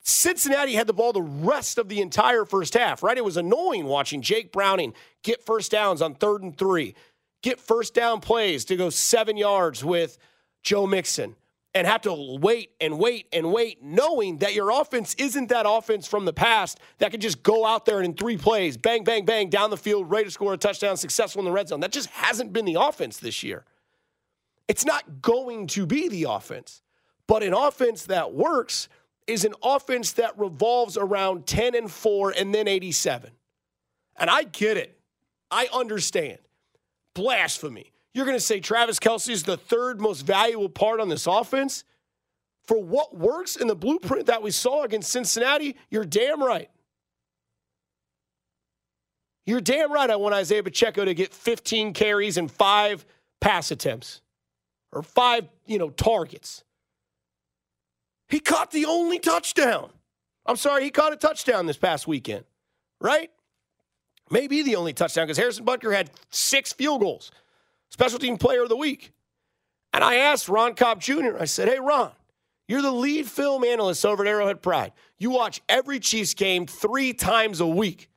Cincinnati 0.08 0.74
had 0.74 0.86
the 0.86 0.92
ball 0.92 1.12
the 1.12 1.20
rest 1.20 1.78
of 1.78 1.88
the 1.88 2.00
entire 2.00 2.44
first 2.44 2.74
half, 2.74 3.02
right? 3.02 3.18
It 3.18 3.24
was 3.24 3.36
annoying 3.36 3.86
watching 3.86 4.22
Jake 4.22 4.52
Browning 4.52 4.94
get 5.24 5.44
first 5.44 5.72
downs 5.72 6.00
on 6.00 6.14
third 6.14 6.44
and 6.44 6.56
three, 6.56 6.94
get 7.42 7.58
first 7.58 7.92
down 7.92 8.20
plays 8.20 8.64
to 8.66 8.76
go 8.76 8.88
seven 8.88 9.36
yards 9.36 9.84
with 9.84 10.16
Joe 10.62 10.86
Mixon, 10.86 11.34
and 11.74 11.88
have 11.88 12.02
to 12.02 12.38
wait 12.40 12.70
and 12.80 13.00
wait 13.00 13.26
and 13.32 13.52
wait, 13.52 13.82
knowing 13.82 14.38
that 14.38 14.54
your 14.54 14.70
offense 14.70 15.14
isn't 15.18 15.48
that 15.48 15.66
offense 15.68 16.06
from 16.06 16.24
the 16.24 16.32
past 16.32 16.78
that 16.98 17.10
can 17.10 17.20
just 17.20 17.42
go 17.42 17.66
out 17.66 17.84
there 17.84 17.98
and 17.98 18.06
in 18.06 18.14
three 18.14 18.36
plays, 18.36 18.76
bang, 18.76 19.02
bang, 19.02 19.24
bang, 19.24 19.50
down 19.50 19.70
the 19.70 19.76
field, 19.76 20.08
ready 20.08 20.26
to 20.26 20.30
score 20.30 20.54
a 20.54 20.56
touchdown, 20.56 20.96
successful 20.96 21.40
in 21.40 21.46
the 21.46 21.52
red 21.52 21.66
zone. 21.66 21.80
That 21.80 21.90
just 21.90 22.10
hasn't 22.10 22.52
been 22.52 22.64
the 22.64 22.76
offense 22.80 23.18
this 23.18 23.42
year. 23.42 23.64
It's 24.68 24.84
not 24.84 25.20
going 25.20 25.66
to 25.68 25.84
be 25.84 26.08
the 26.08 26.24
offense, 26.30 26.80
but 27.26 27.42
an 27.42 27.52
offense 27.52 28.04
that 28.04 28.32
works 28.32 28.88
is 29.26 29.44
an 29.44 29.54
offense 29.62 30.12
that 30.12 30.38
revolves 30.38 30.96
around 30.96 31.46
10 31.46 31.74
and 31.74 31.90
4 31.90 32.34
and 32.36 32.54
then 32.54 32.68
87. 32.68 33.30
And 34.16 34.30
I 34.30 34.44
get 34.44 34.76
it. 34.76 34.98
I 35.50 35.68
understand. 35.72 36.38
Blasphemy. 37.14 37.92
You're 38.14 38.24
going 38.24 38.36
to 38.36 38.44
say 38.44 38.60
Travis 38.60 38.98
Kelce 38.98 39.30
is 39.30 39.42
the 39.42 39.56
third 39.56 40.00
most 40.00 40.22
valuable 40.22 40.68
part 40.68 41.00
on 41.00 41.08
this 41.08 41.26
offense? 41.26 41.84
For 42.64 42.82
what 42.82 43.16
works 43.16 43.56
in 43.56 43.68
the 43.68 43.76
blueprint 43.76 44.26
that 44.26 44.42
we 44.42 44.50
saw 44.50 44.84
against 44.84 45.10
Cincinnati, 45.10 45.76
you're 45.90 46.04
damn 46.04 46.42
right. 46.42 46.70
You're 49.44 49.60
damn 49.60 49.92
right. 49.92 50.10
I 50.10 50.16
want 50.16 50.34
Isaiah 50.34 50.62
Pacheco 50.62 51.04
to 51.04 51.14
get 51.14 51.32
15 51.32 51.92
carries 51.92 52.36
and 52.36 52.50
five 52.50 53.06
pass 53.40 53.70
attempts 53.70 54.20
or 54.92 55.02
five, 55.02 55.46
you 55.66 55.78
know, 55.78 55.90
targets. 55.90 56.64
He 58.28 58.40
caught 58.40 58.70
the 58.70 58.84
only 58.84 59.18
touchdown. 59.18 59.90
I'm 60.46 60.56
sorry, 60.56 60.84
he 60.84 60.90
caught 60.90 61.12
a 61.12 61.16
touchdown 61.16 61.66
this 61.66 61.76
past 61.76 62.06
weekend, 62.06 62.44
right? 63.00 63.30
Maybe 64.30 64.62
the 64.62 64.76
only 64.76 64.92
touchdown 64.92 65.26
because 65.26 65.38
Harrison 65.38 65.64
Butker 65.64 65.94
had 65.94 66.10
six 66.30 66.72
field 66.72 67.00
goals, 67.00 67.30
special 67.90 68.18
team 68.18 68.36
player 68.36 68.62
of 68.62 68.68
the 68.68 68.76
week. 68.76 69.12
And 69.92 70.02
I 70.02 70.16
asked 70.16 70.48
Ron 70.48 70.74
Kopp 70.74 71.00
Jr., 71.00 71.38
I 71.38 71.44
said, 71.44 71.68
Hey, 71.68 71.78
Ron, 71.78 72.10
you're 72.68 72.82
the 72.82 72.90
lead 72.90 73.26
film 73.26 73.64
analyst 73.64 74.04
over 74.04 74.24
at 74.24 74.28
Arrowhead 74.28 74.62
Pride. 74.62 74.92
You 75.18 75.30
watch 75.30 75.60
every 75.68 76.00
Chiefs 76.00 76.34
game 76.34 76.66
three 76.66 77.12
times 77.12 77.60
a 77.60 77.66
week. 77.66 78.10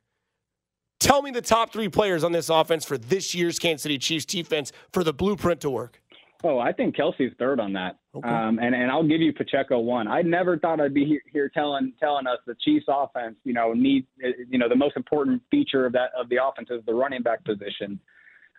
Tell 0.98 1.22
me 1.22 1.30
the 1.30 1.40
top 1.40 1.72
three 1.72 1.88
players 1.88 2.24
on 2.24 2.32
this 2.32 2.50
offense 2.50 2.84
for 2.84 2.98
this 2.98 3.34
year's 3.34 3.58
Kansas 3.58 3.82
City 3.82 3.96
Chiefs 3.98 4.26
defense 4.26 4.72
for 4.92 5.02
the 5.02 5.14
blueprint 5.14 5.62
to 5.62 5.70
work. 5.70 6.02
Oh, 6.42 6.58
I 6.58 6.72
think 6.72 6.96
Kelce's 6.96 7.34
third 7.38 7.60
on 7.60 7.74
that, 7.74 7.98
okay. 8.14 8.26
um, 8.26 8.58
and 8.58 8.74
and 8.74 8.90
I'll 8.90 9.06
give 9.06 9.20
you 9.20 9.32
Pacheco 9.32 9.78
one. 9.78 10.08
I 10.08 10.22
never 10.22 10.58
thought 10.58 10.80
I'd 10.80 10.94
be 10.94 11.04
here, 11.04 11.20
here 11.30 11.50
telling 11.52 11.92
telling 12.00 12.26
us 12.26 12.38
the 12.46 12.54
Chiefs 12.64 12.86
offense, 12.88 13.36
you 13.44 13.52
know, 13.52 13.74
need 13.74 14.06
you 14.48 14.58
know 14.58 14.68
the 14.68 14.76
most 14.76 14.96
important 14.96 15.42
feature 15.50 15.84
of 15.84 15.92
that 15.92 16.10
of 16.18 16.28
the 16.30 16.36
offense 16.42 16.68
is 16.70 16.80
the 16.86 16.94
running 16.94 17.22
back 17.22 17.44
position. 17.44 18.00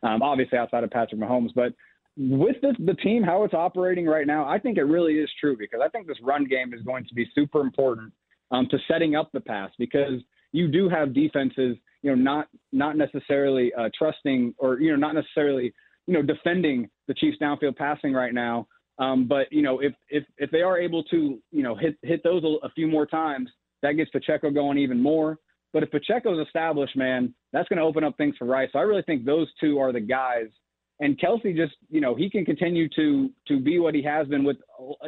Um, 0.04 0.22
obviously, 0.22 0.60
outside 0.60 0.84
of 0.84 0.92
Patrick 0.92 1.20
Mahomes, 1.20 1.54
but 1.56 1.74
with 2.18 2.58
this, 2.62 2.76
the 2.86 2.94
team 2.96 3.24
how 3.24 3.44
it's 3.44 3.54
operating 3.54 4.06
right 4.06 4.28
now, 4.28 4.48
I 4.48 4.60
think 4.60 4.78
it 4.78 4.84
really 4.84 5.14
is 5.14 5.30
true 5.40 5.58
because 5.58 5.80
I 5.84 5.90
think 5.90 6.08
this 6.08 6.18
run 6.22 6.46
game 6.46 6.74
is 6.74 6.82
going 6.82 7.06
to 7.06 7.14
be 7.16 7.28
super 7.34 7.62
important 7.62 8.14
um, 8.52 8.68
to 8.70 8.78
setting 8.88 9.16
up 9.16 9.32
the 9.32 9.40
pass 9.40 9.72
because 9.80 10.22
you 10.52 10.68
do 10.68 10.90
have 10.90 11.14
defenses, 11.14 11.78
you 12.02 12.12
know, 12.12 12.16
not 12.16 12.48
not 12.72 12.98
necessarily 12.98 13.74
uh, 13.74 13.90
trusting 13.98 14.54
or 14.58 14.80
you 14.80 14.92
know 14.92 14.98
not 14.98 15.16
necessarily 15.16 15.74
you 16.08 16.13
know 16.13 16.22
defending 16.22 16.89
the 17.08 17.13
Chiefs 17.13 17.38
downfield 17.41 17.75
passing 17.75 18.13
right 18.13 18.34
now. 18.34 18.67
Um, 19.00 19.27
but 19.27 19.51
you 19.51 19.62
know 19.62 19.79
if 19.79 19.93
if 20.10 20.24
if 20.38 20.51
they 20.51 20.62
are 20.62 20.77
able 20.77 21.03
to 21.05 21.39
you 21.51 21.63
know 21.63 21.75
hit 21.75 21.98
hit 22.01 22.24
those 22.24 22.43
a, 22.43 22.65
a 22.65 22.70
few 22.72 22.88
more 22.88 23.05
times, 23.05 23.50
that 23.81 23.93
gets 23.93 24.12
Pacheco 24.12 24.51
going 24.51 24.77
even 24.77 25.01
more. 25.01 25.38
But 25.74 25.84
if 25.84 25.91
Pacheco's 25.91 26.46
established, 26.46 26.98
man, 26.98 27.34
that's 27.53 27.70
going 27.70 27.79
to 27.79 27.86
open 27.86 28.03
up 28.03 28.17
things 28.17 28.36
for 28.38 28.46
Rice. 28.46 28.70
So 28.74 28.79
I 28.79 28.81
really 28.81 29.03
think 29.03 29.24
those 29.24 29.48
two 29.62 29.79
are 29.79 29.93
the 29.93 30.01
guys 30.01 30.48
and 31.01 31.20
Kelce 31.20 31.55
just, 31.55 31.74
you 31.89 32.00
know, 32.00 32.15
he 32.15 32.29
can 32.29 32.46
continue 32.46 32.88
to 32.96 33.29
to 33.48 33.60
be 33.60 33.79
what 33.79 33.96
he 33.96 34.03
has 34.03 34.27
been 34.27 34.43
with, 34.43 34.58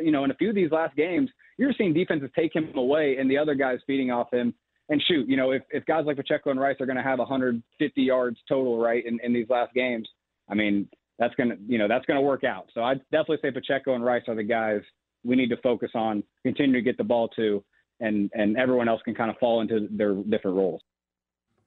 you 0.01 0.11
know, 0.11 0.23
in 0.23 0.31
a 0.31 0.35
few 0.35 0.49
of 0.49 0.55
these 0.55 0.71
last 0.71 0.95
games. 0.95 1.29
You're 1.57 1.73
seeing 1.77 1.93
defenses 1.93 2.31
take 2.35 2.53
him 2.53 2.75
away, 2.75 3.17
and 3.17 3.29
the 3.29 3.37
other 3.37 3.53
guys 3.53 3.79
feeding 3.87 4.11
off 4.11 4.33
him. 4.33 4.53
And 4.89 5.01
shoot, 5.07 5.29
you 5.29 5.37
know, 5.37 5.51
if, 5.51 5.61
if 5.69 5.85
guys 5.85 6.05
like 6.05 6.17
Pacheco 6.17 6.49
and 6.49 6.59
Rice 6.59 6.75
are 6.81 6.85
going 6.85 6.97
to 6.97 7.03
have 7.03 7.17
150 7.17 8.01
yards 8.01 8.37
total, 8.49 8.77
right, 8.77 9.03
in, 9.05 9.17
in 9.23 9.31
these 9.31 9.47
last 9.49 9.73
games, 9.73 10.09
I 10.49 10.55
mean, 10.55 10.87
that's 11.19 11.35
going 11.35 11.49
to, 11.49 11.57
you 11.67 11.77
know, 11.77 11.87
that's 11.87 12.05
to 12.05 12.21
work 12.21 12.43
out. 12.43 12.69
So 12.73 12.83
I'd 12.83 13.01
definitely 13.11 13.37
say 13.41 13.51
Pacheco 13.51 13.95
and 13.95 14.03
Rice 14.03 14.23
are 14.27 14.35
the 14.35 14.43
guys 14.43 14.81
we 15.23 15.35
need 15.35 15.49
to 15.49 15.57
focus 15.57 15.91
on, 15.95 16.23
continue 16.43 16.73
to 16.73 16.81
get 16.81 16.97
the 16.97 17.03
ball 17.03 17.29
to, 17.29 17.63
and 17.99 18.29
and 18.33 18.57
everyone 18.57 18.89
else 18.89 19.01
can 19.03 19.15
kind 19.15 19.29
of 19.29 19.37
fall 19.37 19.61
into 19.61 19.87
their 19.91 20.13
different 20.13 20.57
roles. 20.57 20.81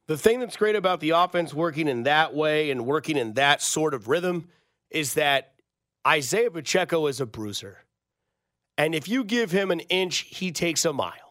The 0.07 0.17
thing 0.17 0.39
that's 0.39 0.57
great 0.57 0.77
about 0.77 1.01
the 1.01 1.11
offense 1.11 1.53
working 1.53 1.89
in 1.89 2.05
that 2.05 2.33
way 2.33 2.71
and 2.71 2.87
working 2.87 3.17
in 3.17 3.33
that 3.35 3.61
sort 3.61 3.93
of 3.93 4.07
rhythm 4.07 4.49
is 4.91 5.15
that 5.15 5.55
Isaiah 6.07 6.51
Pacheco 6.51 7.09
is 7.09 7.21
a 7.21 7.27
bruiser. 7.27 7.85
And 8.79 8.95
if 8.95 9.09
you 9.09 9.25
give 9.25 9.51
him 9.51 9.71
an 9.71 9.81
inch, 9.81 10.19
he 10.19 10.53
takes 10.53 10.85
a 10.85 10.93
mile, 10.93 11.26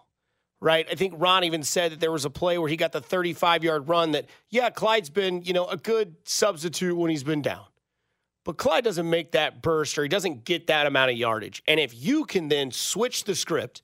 right? 0.61 0.87
I 0.89 0.95
think 0.95 1.13
Ron 1.17 1.43
even 1.43 1.63
said 1.63 1.91
that 1.91 1.99
there 1.99 2.11
was 2.11 2.25
a 2.25 2.29
play 2.29 2.57
where 2.57 2.69
he 2.69 2.77
got 2.77 2.91
the 2.91 3.01
35 3.01 3.63
yard 3.63 3.89
run 3.89 4.11
that, 4.11 4.25
yeah, 4.49 4.69
Clyde's 4.69 5.09
been, 5.09 5.43
you 5.43 5.53
know, 5.53 5.65
a 5.67 5.77
good 5.77 6.15
substitute 6.23 6.95
when 6.95 7.09
he's 7.09 7.23
been 7.23 7.41
down. 7.41 7.65
But 8.43 8.57
Clyde 8.57 8.83
doesn't 8.83 9.09
make 9.09 9.31
that 9.31 9.61
burst 9.61 9.97
or 9.97 10.03
he 10.03 10.09
doesn't 10.09 10.45
get 10.45 10.67
that 10.67 10.85
amount 10.85 11.11
of 11.11 11.17
yardage. 11.17 11.63
And 11.67 11.79
if 11.79 11.93
you 11.95 12.25
can 12.25 12.47
then 12.47 12.71
switch 12.71 13.23
the 13.23 13.35
script 13.35 13.81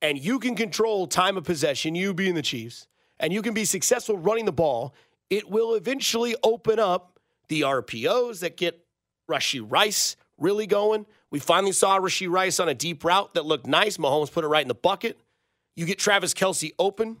and 0.00 0.18
you 0.18 0.38
can 0.38 0.56
control 0.56 1.06
time 1.06 1.36
of 1.36 1.44
possession, 1.44 1.94
you 1.94 2.14
being 2.14 2.34
the 2.34 2.42
Chiefs, 2.42 2.86
and 3.20 3.32
you 3.32 3.42
can 3.42 3.54
be 3.54 3.64
successful 3.64 4.18
running 4.18 4.46
the 4.46 4.52
ball, 4.52 4.94
it 5.30 5.48
will 5.48 5.74
eventually 5.74 6.34
open 6.42 6.78
up 6.78 7.18
the 7.48 7.62
RPOs 7.62 8.40
that 8.40 8.56
get 8.56 8.84
Rashee 9.30 9.64
Rice 9.66 10.16
really 10.38 10.66
going. 10.66 11.06
We 11.30 11.38
finally 11.38 11.72
saw 11.72 11.98
Rashee 11.98 12.30
Rice 12.30 12.60
on 12.60 12.68
a 12.68 12.74
deep 12.74 13.04
route 13.04 13.34
that 13.34 13.44
looked 13.44 13.66
nice. 13.66 13.96
Mahomes 13.96 14.32
put 14.32 14.44
it 14.44 14.48
right 14.48 14.62
in 14.62 14.68
the 14.68 14.74
bucket. 14.74 15.18
You 15.76 15.86
get 15.86 15.98
Travis 15.98 16.34
Kelce 16.34 16.72
open. 16.78 17.18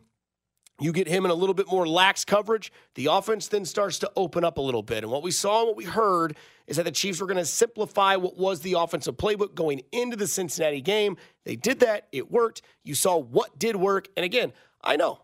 You 0.80 0.92
get 0.92 1.06
him 1.06 1.24
in 1.24 1.30
a 1.30 1.34
little 1.34 1.54
bit 1.54 1.68
more 1.68 1.86
lax 1.86 2.24
coverage. 2.24 2.72
The 2.96 3.06
offense 3.06 3.46
then 3.46 3.64
starts 3.64 4.00
to 4.00 4.10
open 4.16 4.44
up 4.44 4.58
a 4.58 4.60
little 4.60 4.82
bit. 4.82 5.04
And 5.04 5.12
what 5.12 5.22
we 5.22 5.30
saw 5.30 5.60
and 5.60 5.68
what 5.68 5.76
we 5.76 5.84
heard 5.84 6.36
is 6.66 6.76
that 6.78 6.82
the 6.82 6.90
Chiefs 6.90 7.20
were 7.20 7.26
going 7.26 7.36
to 7.36 7.44
simplify 7.44 8.16
what 8.16 8.36
was 8.36 8.60
the 8.60 8.72
offensive 8.72 9.16
playbook 9.16 9.54
going 9.54 9.82
into 9.92 10.16
the 10.16 10.26
Cincinnati 10.26 10.80
game. 10.80 11.16
They 11.44 11.54
did 11.54 11.80
that. 11.80 12.08
It 12.10 12.30
worked. 12.30 12.62
You 12.82 12.94
saw 12.94 13.16
what 13.16 13.56
did 13.58 13.76
work. 13.76 14.08
And 14.16 14.24
again, 14.24 14.52
I 14.82 14.96
know 14.96 15.20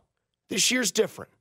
this 0.48 0.70
year's 0.70 0.92
different. 0.92 1.32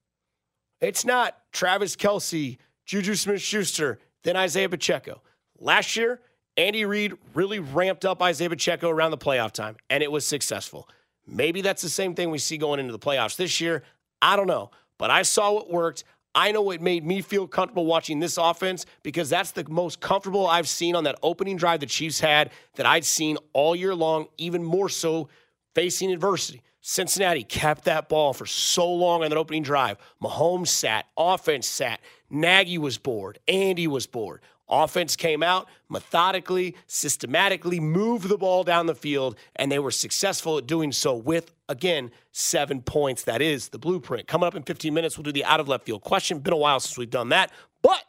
It's 0.82 1.06
not 1.06 1.38
Travis 1.52 1.96
Kelce, 1.96 2.58
Juju 2.86 3.14
Smith 3.16 3.42
Schuster, 3.42 4.00
then 4.24 4.36
Isaiah 4.36 4.70
Pacheco. 4.70 5.22
Last 5.60 5.96
year, 5.96 6.20
Andy 6.58 6.84
Reid 6.86 7.14
really 7.34 7.60
ramped 7.60 8.06
up 8.06 8.22
Isaiah 8.22 8.50
Pacheco 8.50 8.90
around 8.90 9.12
the 9.12 9.18
playoff 9.18 9.52
time, 9.52 9.76
and 9.90 10.02
it 10.02 10.12
was 10.12 10.26
successful. 10.26 10.90
Maybe 11.30 11.62
that's 11.62 11.82
the 11.82 11.90
same 11.90 12.16
thing 12.16 12.32
we 12.32 12.38
see 12.38 12.58
going 12.58 12.80
into 12.80 12.92
the 12.92 13.00
playoffs 13.00 13.36
this 13.36 13.62
year. 13.62 13.84
I 14.22 14.36
don't 14.36 14.48
know, 14.48 14.72
but 14.98 15.12
I 15.12 15.22
saw 15.22 15.54
what 15.54 15.70
worked. 15.70 16.04
I 16.36 16.52
know 16.52 16.70
it 16.72 16.82
made 16.82 17.06
me 17.06 17.22
feel 17.22 17.48
comfortable 17.48 17.86
watching 17.86 18.20
this 18.20 18.38
offense 18.38 18.86
because 19.04 19.30
that's 19.30 19.52
the 19.52 19.68
most 19.68 20.00
comfortable 20.00 20.48
I've 20.48 20.68
seen 20.68 20.96
on 20.96 21.04
that 21.06 21.18
opening 21.24 21.58
drive 21.58 21.80
the 21.80 21.86
Chiefs 21.86 22.20
had 22.20 22.52
that 22.76 22.86
I'd 22.86 23.06
seen 23.06 23.38
all 23.54 23.76
year 23.76 23.96
long, 23.96 24.28
even 24.38 24.64
more 24.64 24.90
so 24.90 25.30
facing 25.74 26.12
adversity. 26.12 26.62
Cincinnati 26.82 27.44
kept 27.44 27.86
that 27.86 28.10
ball 28.10 28.34
for 28.34 28.46
so 28.46 28.90
long 28.92 29.24
on 29.24 29.30
that 29.30 29.38
opening 29.38 29.64
drive. 29.64 29.98
Mahomes 30.22 30.68
sat, 30.68 31.08
offense 31.18 31.68
sat, 31.68 32.00
Nagy 32.30 32.78
was 32.78 32.98
bored, 32.98 33.40
Andy 33.48 33.88
was 33.88 34.06
bored. 34.06 34.42
Offense 34.70 35.16
came 35.16 35.42
out 35.42 35.68
methodically, 35.90 36.76
systematically, 36.88 37.80
moved 37.80 38.30
the 38.30 38.38
ball 38.38 38.64
down 38.64 38.86
the 38.86 38.96
field, 38.96 39.36
and 39.56 39.72
they 39.72 39.80
were 39.80 39.92
successful 39.92 40.58
at 40.58 40.68
doing 40.68 40.92
so 40.92 41.16
with, 41.16 41.52
again, 41.68 42.12
seven 42.32 42.82
points. 42.82 43.24
That 43.24 43.42
is 43.42 43.70
the 43.70 43.80
blueprint. 43.80 44.28
Coming 44.28 44.48
up 44.48 44.56
in 44.56 44.64
15 44.64 44.94
minutes, 44.94 45.18
we'll 45.18 45.24
do 45.24 45.32
the 45.32 45.46
out 45.46 45.60
of 45.60 45.68
left 45.68 45.86
field 45.86 46.02
question. 46.02 46.40
Been 46.40 46.54
a 46.54 46.58
while 46.58 46.80
since 46.80 46.98
we've 46.98 47.10
done 47.10 47.30
that. 47.30 47.52
But 47.82 48.04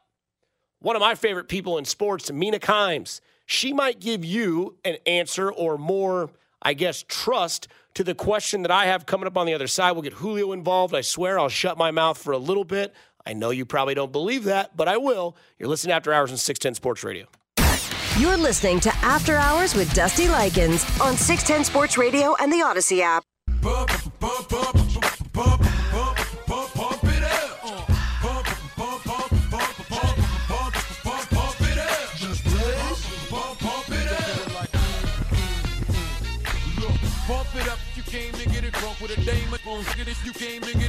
one 0.80 0.96
of 0.96 1.00
my 1.00 1.14
favorite 1.14 1.48
people 1.48 1.78
in 1.78 1.84
sports, 1.84 2.30
Mina 2.30 2.58
Kimes, 2.58 3.20
she 3.46 3.72
might 3.72 4.00
give 4.00 4.24
you 4.24 4.76
an 4.84 4.96
answer 5.06 5.50
or 5.50 5.76
more, 5.76 6.30
I 6.62 6.74
guess, 6.74 7.04
trust 7.08 7.68
to 7.94 8.04
the 8.04 8.14
question 8.14 8.62
that 8.62 8.70
I 8.70 8.86
have 8.86 9.06
coming 9.06 9.26
up 9.26 9.36
on 9.36 9.46
the 9.46 9.54
other 9.54 9.66
side. 9.66 9.92
We'll 9.92 10.02
get 10.02 10.14
Julio 10.14 10.52
involved. 10.52 10.94
I 10.94 11.00
swear 11.00 11.38
I'll 11.38 11.48
shut 11.48 11.76
my 11.76 11.90
mouth 11.90 12.16
for 12.16 12.32
a 12.32 12.38
little 12.38 12.64
bit. 12.64 12.94
I 13.26 13.32
know 13.32 13.50
you 13.50 13.64
probably 13.66 13.94
don't 13.94 14.12
believe 14.12 14.44
that, 14.44 14.76
but 14.76 14.88
I 14.88 14.96
will. 14.96 15.36
You're 15.58 15.68
listening 15.68 15.92
After 15.92 16.12
Hours 16.12 16.30
on 16.30 16.36
610 16.36 16.74
Sports 16.74 17.04
Radio. 17.04 17.26
You're 18.18 18.36
listening 18.36 18.80
to 18.80 18.94
After 18.96 19.36
Hours 19.36 19.74
with 19.74 19.92
Dusty 19.94 20.28
Likens 20.28 20.84
on 21.00 21.16
610 21.16 21.64
Sports 21.64 21.96
Radio 21.96 22.34
and 22.40 22.52
the 22.52 22.58
Audacy 22.58 23.00
app. 23.00 23.24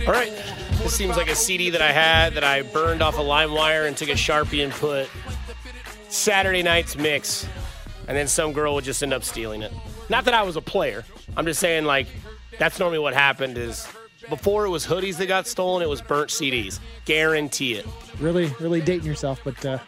All 0.07 0.13
right. 0.13 0.31
This 0.79 0.93
seems 0.95 1.17
like 1.17 1.29
a 1.29 1.35
CD 1.35 1.69
that 1.71 1.81
I 1.81 1.91
had 1.91 2.33
that 2.33 2.43
I 2.43 2.61
burned 2.63 3.01
off 3.01 3.17
a 3.17 3.21
LimeWire 3.21 3.87
and 3.87 3.95
took 3.95 4.09
a 4.09 4.13
Sharpie 4.13 4.63
and 4.63 4.71
put 4.73 5.09
Saturday 6.09 6.63
night's 6.63 6.95
mix. 6.97 7.47
And 8.07 8.17
then 8.17 8.27
some 8.27 8.51
girl 8.53 8.73
would 8.75 8.83
just 8.83 9.01
end 9.03 9.13
up 9.13 9.23
stealing 9.23 9.61
it. 9.61 9.71
Not 10.09 10.25
that 10.25 10.33
I 10.33 10.43
was 10.43 10.55
a 10.55 10.61
player. 10.61 11.05
I'm 11.37 11.45
just 11.45 11.59
saying, 11.59 11.85
like, 11.85 12.07
that's 12.59 12.79
normally 12.79 12.99
what 12.99 13.13
happened 13.13 13.57
is 13.57 13.87
before 14.29 14.65
it 14.65 14.69
was 14.69 14.85
hoodies 14.85 15.17
that 15.17 15.27
got 15.27 15.47
stolen, 15.47 15.81
it 15.81 15.87
was 15.89 16.01
burnt 16.01 16.29
CDs. 16.29 16.79
Guarantee 17.05 17.75
it. 17.75 17.85
Really, 18.19 18.47
really 18.59 18.81
dating 18.81 19.05
yourself, 19.07 19.39
but 19.43 19.63
uh, 19.65 19.79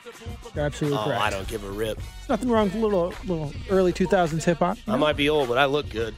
you're 0.56 0.66
absolutely 0.66 1.00
Oh, 1.00 1.04
correct. 1.06 1.22
I 1.22 1.30
don't 1.30 1.48
give 1.48 1.64
a 1.66 1.70
rip. 1.72 1.98
There's 1.98 2.30
nothing 2.30 2.50
wrong 2.50 2.66
with 2.66 2.76
a 2.76 2.80
little, 2.80 3.14
little 3.26 3.52
early 3.70 3.92
2000s 3.92 4.44
hip 4.44 4.60
hop. 4.60 4.78
I 4.88 4.96
might 4.96 5.18
be 5.18 5.30
old, 5.30 5.50
but 5.50 5.58
I 5.58 5.66
look 5.66 5.90
good. 5.90 6.16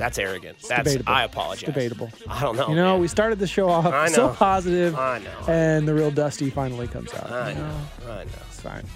That's 0.00 0.18
arrogant. 0.18 0.58
That's 0.66 0.84
debatable. 0.84 1.12
I 1.12 1.24
apologize. 1.24 1.62
It's 1.62 1.74
debatable. 1.74 2.10
I 2.26 2.40
don't 2.40 2.56
know. 2.56 2.70
You 2.70 2.74
know, 2.74 2.92
man. 2.92 3.00
we 3.02 3.06
started 3.06 3.38
the 3.38 3.46
show 3.46 3.68
off 3.68 4.08
so 4.08 4.30
positive, 4.30 4.96
I 4.96 5.18
know. 5.18 5.44
and 5.46 5.86
the 5.86 5.92
real 5.92 6.10
Dusty 6.10 6.48
finally 6.48 6.88
comes 6.88 7.12
out. 7.12 7.30
I 7.30 7.50
you 7.50 7.56
know. 7.56 7.68
know, 7.68 8.12
I 8.12 8.24
know. 8.24 8.30
it's 8.48 8.60
fine. 8.60 8.86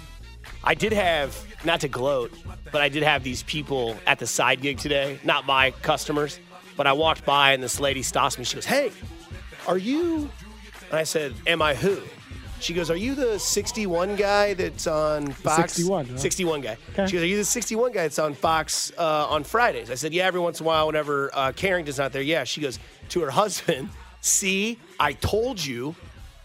I 0.63 0.73
did 0.73 0.93
have, 0.93 1.39
not 1.63 1.81
to 1.81 1.87
gloat, 1.87 2.31
but 2.71 2.81
I 2.81 2.89
did 2.89 3.03
have 3.03 3.23
these 3.23 3.43
people 3.43 3.95
at 4.07 4.17
the 4.17 4.25
side 4.25 4.61
gig 4.61 4.79
today, 4.79 5.19
not 5.23 5.45
my 5.45 5.69
customers, 5.83 6.39
but 6.75 6.87
I 6.87 6.93
walked 6.93 7.23
by 7.23 7.53
and 7.53 7.61
this 7.61 7.79
lady 7.79 8.01
stops 8.01 8.39
me. 8.39 8.43
She 8.43 8.55
goes, 8.55 8.65
Hey, 8.65 8.91
are 9.67 9.77
you? 9.77 10.27
And 10.89 10.99
I 10.99 11.03
said, 11.03 11.35
Am 11.45 11.61
I 11.61 11.75
who? 11.75 12.01
She 12.59 12.73
goes, 12.73 12.89
Are 12.89 12.95
you 12.95 13.15
the 13.15 13.37
61 13.39 14.15
guy 14.15 14.53
that's 14.53 14.87
on 14.87 15.31
Fox? 15.31 15.73
61, 15.73 16.05
huh? 16.07 16.17
61 16.17 16.61
guy. 16.61 16.77
Okay. 16.93 17.05
She 17.07 17.13
goes, 17.13 17.23
Are 17.23 17.27
you 17.27 17.37
the 17.37 17.45
61 17.45 17.91
guy 17.91 18.01
that's 18.03 18.19
on 18.19 18.33
Fox 18.33 18.91
uh, 18.97 19.27
on 19.29 19.43
Fridays? 19.43 19.91
I 19.91 19.95
said, 19.95 20.13
Yeah, 20.13 20.25
every 20.25 20.39
once 20.39 20.59
in 20.59 20.65
a 20.65 20.67
while, 20.67 20.87
whenever 20.87 21.29
uh, 21.33 21.51
Carrington's 21.51 21.97
not 21.97 22.11
there. 22.13 22.21
Yeah. 22.21 22.43
She 22.43 22.61
goes, 22.61 22.79
To 23.09 23.21
her 23.21 23.31
husband, 23.31 23.89
See, 24.21 24.79
I 24.99 25.13
told 25.13 25.63
you. 25.63 25.95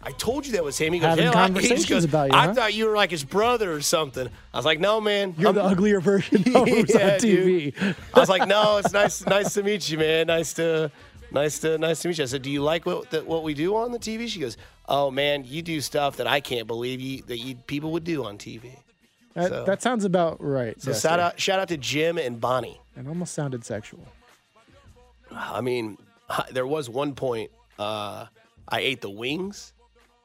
I 0.02 0.12
told 0.12 0.47
you 0.47 0.52
that 0.52 0.64
was 0.64 0.79
him. 0.79 0.93
He 0.95 0.99
goes, 0.99 1.11
Having 1.11 1.25
"Hell, 1.25 1.33
he 1.33 1.38
conversations 1.38 1.87
goes, 1.87 2.05
about 2.05 2.31
you, 2.31 2.37
I 2.37 2.47
huh? 2.47 2.55
thought 2.55 2.75
you 2.75 2.87
were 2.87 2.97
like 2.97 3.11
his 3.11 3.23
brother 3.25 3.71
or 3.73 3.83
something. 3.83 4.29
I 4.52 4.57
was 4.57 4.64
like, 4.64 4.81
no, 4.81 4.99
man. 5.00 5.35
You're 5.37 5.49
I'm- 5.49 5.55
the 5.57 5.64
uglier 5.64 6.00
version 6.00 6.38
of 6.38 6.47
Yeah, 6.69 6.75
on 6.75 7.21
TV. 7.21 7.95
I 8.14 8.21
was 8.21 8.29
like, 8.31 8.49
no, 8.49 8.79
it's 8.79 8.93
nice, 8.95 9.25
nice 9.26 9.52
to 9.55 9.62
meet 9.62 9.90
you, 9.90 9.99
man. 9.99 10.26
Nice 10.29 10.55
to, 10.55 10.90
nice 11.32 11.58
to, 11.60 11.78
nice 11.78 12.00
to 12.02 12.08
meet 12.08 12.18
you. 12.18 12.25
I 12.25 12.26
said, 12.26 12.42
do 12.42 12.50
you 12.50 12.62
like 12.62 12.87
what 12.87 13.10
that, 13.10 13.26
what 13.26 13.42
we 13.42 13.54
do 13.54 13.76
on 13.76 13.92
the 13.92 13.99
TV? 13.99 14.28
She 14.28 14.40
goes, 14.40 14.56
oh 14.88 15.10
man, 15.10 15.44
you 15.46 15.62
do 15.62 15.80
stuff 15.80 16.16
that 16.16 16.26
I 16.26 16.40
can't 16.40 16.66
believe 16.66 17.00
you 17.00 17.22
that 17.22 17.38
you 17.38 17.54
people 17.54 17.92
would 17.92 18.04
do 18.04 18.25
on 18.25 18.38
TV. 18.38 18.70
That, 19.34 19.49
So- 19.49 19.64
that 19.64 19.82
sounds 19.82 20.04
about 20.04 20.42
right. 20.42 20.80
So 20.80 20.92
shout 20.92 21.20
out, 21.20 21.38
shout 21.40 21.58
out 21.60 21.68
to 21.68 21.76
Jim 21.76 22.18
and 22.18 22.40
Bonnie. 22.40 22.80
It 22.96 23.06
almost 23.06 23.32
sounded 23.34 23.64
sexual. 23.64 24.00
I 25.30 25.60
mean, 25.60 25.99
there 26.50 26.66
was 26.66 26.88
one 26.88 27.14
point 27.14 27.50
uh, 27.78 28.26
I 28.68 28.80
ate 28.80 29.00
the 29.00 29.10
wings, 29.10 29.72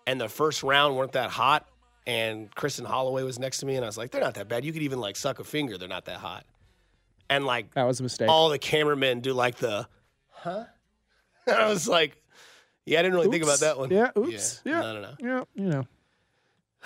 and 0.08 0.20
the 0.20 0.30
first 0.30 0.64
round 0.64 0.96
weren't 0.96 1.14
that 1.14 1.30
hot. 1.30 1.68
And 2.08 2.54
Kristen 2.54 2.86
Holloway 2.86 3.24
was 3.24 3.40
next 3.40 3.60
to 3.60 3.66
me, 3.66 3.76
and 3.76 3.84
I 3.84 3.88
was 3.88 3.98
like, 3.98 4.12
"They're 4.12 4.22
not 4.22 4.36
that 4.36 4.48
bad. 4.48 4.64
You 4.64 4.72
could 4.72 4.84
even 4.84 5.00
like 5.00 5.16
suck 5.16 5.40
a 5.40 5.44
finger. 5.44 5.78
They're 5.78 5.88
not 5.88 6.06
that 6.06 6.18
hot." 6.20 6.46
And 7.32 7.46
like 7.46 7.74
That 7.74 7.86
was 7.86 8.00
a 8.00 8.04
mistake. 8.04 8.30
all 8.30 8.50
the 8.50 8.60
cameramen 8.60 9.22
do 9.22 9.34
like 9.34 9.56
the, 9.56 9.88
huh? 10.30 10.66
And 11.48 11.56
I 11.58 11.68
was 11.70 11.88
like, 11.88 12.22
"Yeah, 12.86 13.00
I 13.00 13.04
didn't 13.04 13.16
really 13.16 13.30
think 13.30 13.44
about 13.44 13.60
that 13.60 13.78
one." 13.78 13.92
Yeah, 13.92 14.12
oops. 14.18 14.62
Yeah. 14.66 14.82
No, 14.82 14.94
no, 14.94 15.02
no. 15.02 15.14
Yeah, 15.20 15.44
you 15.64 15.70
know. 15.70 15.88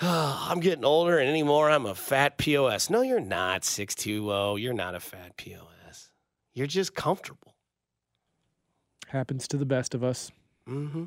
I'm 0.00 0.60
getting 0.60 0.84
older, 0.84 1.18
and 1.18 1.28
anymore 1.28 1.70
I'm 1.70 1.86
a 1.86 1.94
fat 1.94 2.38
POS. 2.38 2.90
No, 2.90 3.02
you're 3.02 3.20
not. 3.20 3.64
Six 3.64 3.94
two 3.94 4.24
zero. 4.24 4.56
You're 4.56 4.74
not 4.74 4.94
a 4.94 5.00
fat 5.00 5.36
POS. 5.36 6.10
You're 6.54 6.66
just 6.66 6.94
comfortable. 6.94 7.54
Happens 9.08 9.48
to 9.48 9.56
the 9.56 9.66
best 9.66 9.94
of 9.94 10.04
us. 10.04 10.30
Mm-hmm. 10.68 11.04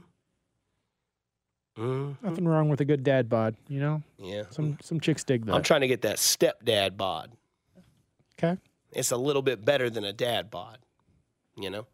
Mm-hmm. 1.78 2.26
Nothing 2.28 2.48
wrong 2.48 2.70
with 2.70 2.82
a 2.82 2.86
good 2.86 3.04
dad 3.04 3.30
bod, 3.30 3.56
you 3.68 3.80
know? 3.80 4.04
Yeah. 4.20 4.44
Some 4.52 4.78
some 4.82 5.00
chicks 5.00 5.24
dig 5.24 5.46
that. 5.46 5.56
I'm 5.56 5.64
trying 5.64 5.82
to 5.82 5.88
get 5.88 6.02
that 6.04 6.18
stepdad 6.18 6.98
bod. 6.98 7.32
okay. 8.38 8.60
It's 8.92 9.10
a 9.12 9.18
little 9.18 9.42
bit 9.42 9.66
better 9.66 9.90
than 9.90 10.04
a 10.04 10.14
dad 10.14 10.52
bod, 10.52 10.78
you 11.58 11.72
know? 11.72 11.88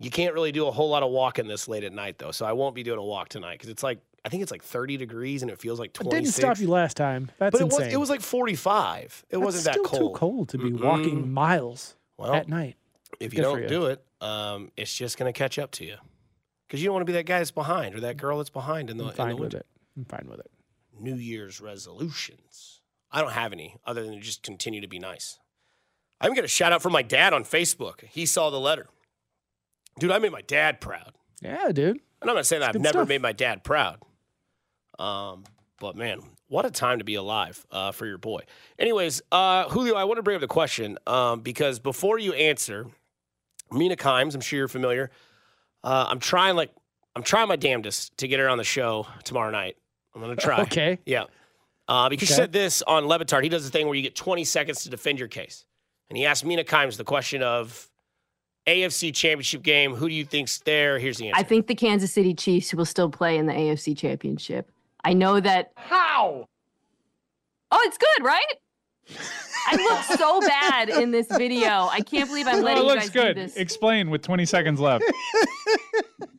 You 0.00 0.10
can't 0.10 0.32
really 0.34 0.52
do 0.52 0.66
a 0.66 0.70
whole 0.70 0.88
lot 0.90 1.02
of 1.02 1.10
walking 1.10 1.48
this 1.48 1.66
late 1.68 1.82
at 1.84 1.92
night, 1.92 2.18
though. 2.18 2.30
So 2.30 2.46
I 2.46 2.52
won't 2.52 2.74
be 2.74 2.82
doing 2.82 2.98
a 2.98 3.04
walk 3.04 3.28
tonight 3.28 3.54
because 3.54 3.68
it's 3.68 3.82
like, 3.82 3.98
I 4.24 4.28
think 4.28 4.42
it's 4.42 4.52
like 4.52 4.62
30 4.62 4.96
degrees 4.96 5.42
and 5.42 5.50
it 5.50 5.58
feels 5.60 5.78
like 5.80 5.90
It 5.90 5.94
26. 5.94 6.22
didn't 6.22 6.34
stop 6.34 6.60
you 6.62 6.68
last 6.68 6.96
time. 6.96 7.30
That's 7.38 7.52
but 7.52 7.60
it 7.60 7.64
insane. 7.64 7.84
was, 7.86 7.94
it 7.94 7.96
was 8.00 8.10
like 8.10 8.20
45. 8.20 9.24
It 9.30 9.32
That's 9.36 9.44
wasn't 9.44 9.64
that 9.64 9.72
still 9.74 9.84
cold. 9.84 10.14
too 10.14 10.18
cold 10.18 10.48
to 10.50 10.58
be 10.58 10.70
Mm-mm. 10.70 10.84
walking 10.84 11.32
miles 11.32 11.96
Well, 12.16 12.32
at 12.34 12.48
night. 12.48 12.76
if 13.18 13.32
you 13.32 13.38
Good 13.38 13.42
don't 13.42 13.62
you. 13.62 13.68
do 13.68 13.86
it, 13.86 14.04
um, 14.20 14.70
it's 14.76 14.94
just 14.94 15.18
going 15.18 15.32
to 15.32 15.36
catch 15.36 15.58
up 15.58 15.70
to 15.72 15.84
you. 15.84 15.96
Because 16.66 16.80
you 16.82 16.86
don't 16.86 16.94
want 16.94 17.02
to 17.06 17.10
be 17.12 17.14
that 17.14 17.26
guy 17.26 17.38
that's 17.38 17.50
behind 17.50 17.94
or 17.94 18.00
that 18.00 18.16
girl 18.18 18.38
that's 18.38 18.50
behind 18.50 18.90
in 18.90 18.98
the, 18.98 19.04
I'm 19.04 19.10
in 19.10 19.16
fine 19.16 19.36
the 19.36 19.42
with 19.42 19.54
it. 19.54 19.66
I'm 19.96 20.04
fine 20.04 20.26
with 20.30 20.40
it. 20.40 20.50
New 21.00 21.14
Year's 21.16 21.60
resolutions. 21.60 22.80
I 23.10 23.20
don't 23.20 23.32
have 23.32 23.52
any 23.52 23.76
other 23.86 24.04
than 24.04 24.14
to 24.14 24.20
just 24.20 24.42
continue 24.42 24.80
to 24.80 24.88
be 24.88 24.98
nice. 24.98 25.38
I'm 26.20 26.30
going 26.30 26.42
to 26.42 26.48
shout 26.48 26.72
out 26.72 26.82
for 26.82 26.90
my 26.90 27.02
dad 27.02 27.32
on 27.32 27.44
Facebook. 27.44 28.04
He 28.04 28.26
saw 28.26 28.50
the 28.50 28.60
letter. 28.60 28.86
Dude, 29.98 30.10
I 30.10 30.18
made 30.18 30.32
my 30.32 30.42
dad 30.42 30.80
proud. 30.80 31.12
Yeah, 31.42 31.70
dude. 31.72 32.00
And 32.20 32.30
I'm 32.30 32.36
not 32.36 32.46
saying 32.46 32.60
that 32.60 32.74
I've 32.74 32.80
never 32.80 32.98
stuff. 33.00 33.08
made 33.08 33.22
my 33.22 33.32
dad 33.32 33.62
proud. 33.64 34.00
Um, 34.98 35.44
but 35.80 35.96
man, 35.96 36.20
what 36.48 36.64
a 36.66 36.70
time 36.70 36.98
to 36.98 37.04
be 37.04 37.14
alive 37.14 37.64
uh, 37.70 37.92
for 37.92 38.06
your 38.06 38.18
boy. 38.18 38.40
Anyways, 38.78 39.22
uh, 39.30 39.68
Julio, 39.68 39.94
I 39.94 40.04
want 40.04 40.18
to 40.18 40.22
bring 40.22 40.34
up 40.34 40.40
the 40.40 40.48
question 40.48 40.98
um, 41.06 41.40
because 41.40 41.78
before 41.78 42.18
you 42.18 42.32
answer, 42.32 42.86
Mina 43.70 43.96
Kimes, 43.96 44.34
I'm 44.34 44.40
sure 44.40 44.58
you're 44.58 44.68
familiar. 44.68 45.10
Uh, 45.84 46.06
I'm 46.08 46.18
trying 46.18 46.56
like 46.56 46.70
I'm 47.14 47.22
trying 47.22 47.48
my 47.48 47.56
damnedest 47.56 48.16
to 48.18 48.28
get 48.28 48.40
her 48.40 48.48
on 48.48 48.58
the 48.58 48.64
show 48.64 49.06
tomorrow 49.24 49.50
night. 49.50 49.76
I'm 50.14 50.20
gonna 50.20 50.36
try. 50.36 50.60
Okay. 50.62 50.98
Yeah. 51.06 51.24
Uh, 51.86 52.08
because 52.08 52.28
she 52.28 52.34
Okay. 52.34 52.42
said 52.42 52.52
this 52.52 52.82
on 52.82 53.06
Le 53.06 53.18
Batard. 53.18 53.42
He 53.44 53.48
does 53.48 53.64
the 53.64 53.70
thing 53.70 53.86
where 53.86 53.94
you 53.94 54.02
get 54.02 54.14
20 54.14 54.44
seconds 54.44 54.82
to 54.82 54.90
defend 54.90 55.18
your 55.18 55.28
case. 55.28 55.64
And 56.10 56.16
he 56.18 56.26
asked 56.26 56.44
Mina 56.44 56.64
Kimes 56.64 56.96
the 56.98 57.04
question 57.04 57.42
of 57.42 57.87
AFC 58.68 59.14
championship 59.14 59.62
game. 59.62 59.94
Who 59.94 60.08
do 60.08 60.14
you 60.14 60.24
think's 60.24 60.58
there? 60.58 60.98
Here's 60.98 61.16
the 61.18 61.28
answer. 61.28 61.40
I 61.40 61.42
think 61.42 61.66
the 61.66 61.74
Kansas 61.74 62.12
City 62.12 62.34
Chiefs 62.34 62.74
will 62.74 62.84
still 62.84 63.08
play 63.08 63.38
in 63.38 63.46
the 63.46 63.52
AFC 63.52 63.96
Championship. 63.96 64.70
I 65.04 65.14
know 65.14 65.40
that. 65.40 65.72
How? 65.76 66.46
Oh, 67.70 67.80
it's 67.86 67.98
good, 67.98 68.24
right? 68.24 68.44
I 69.70 69.76
look 69.76 70.18
so 70.18 70.40
bad 70.40 70.90
in 70.90 71.10
this 71.12 71.26
video. 71.36 71.88
I 71.90 72.00
can't 72.00 72.28
believe 72.28 72.46
I'm 72.46 72.56
Oh, 72.56 72.60
letting 72.60 72.78
it 72.82 72.86
you 72.86 72.86
looks 72.92 73.04
guys 73.08 73.10
good. 73.10 73.34
do 73.36 73.42
this. 73.42 73.56
Explain 73.56 74.10
with 74.10 74.22
20 74.22 74.44
seconds 74.44 74.80
left. 74.80 75.04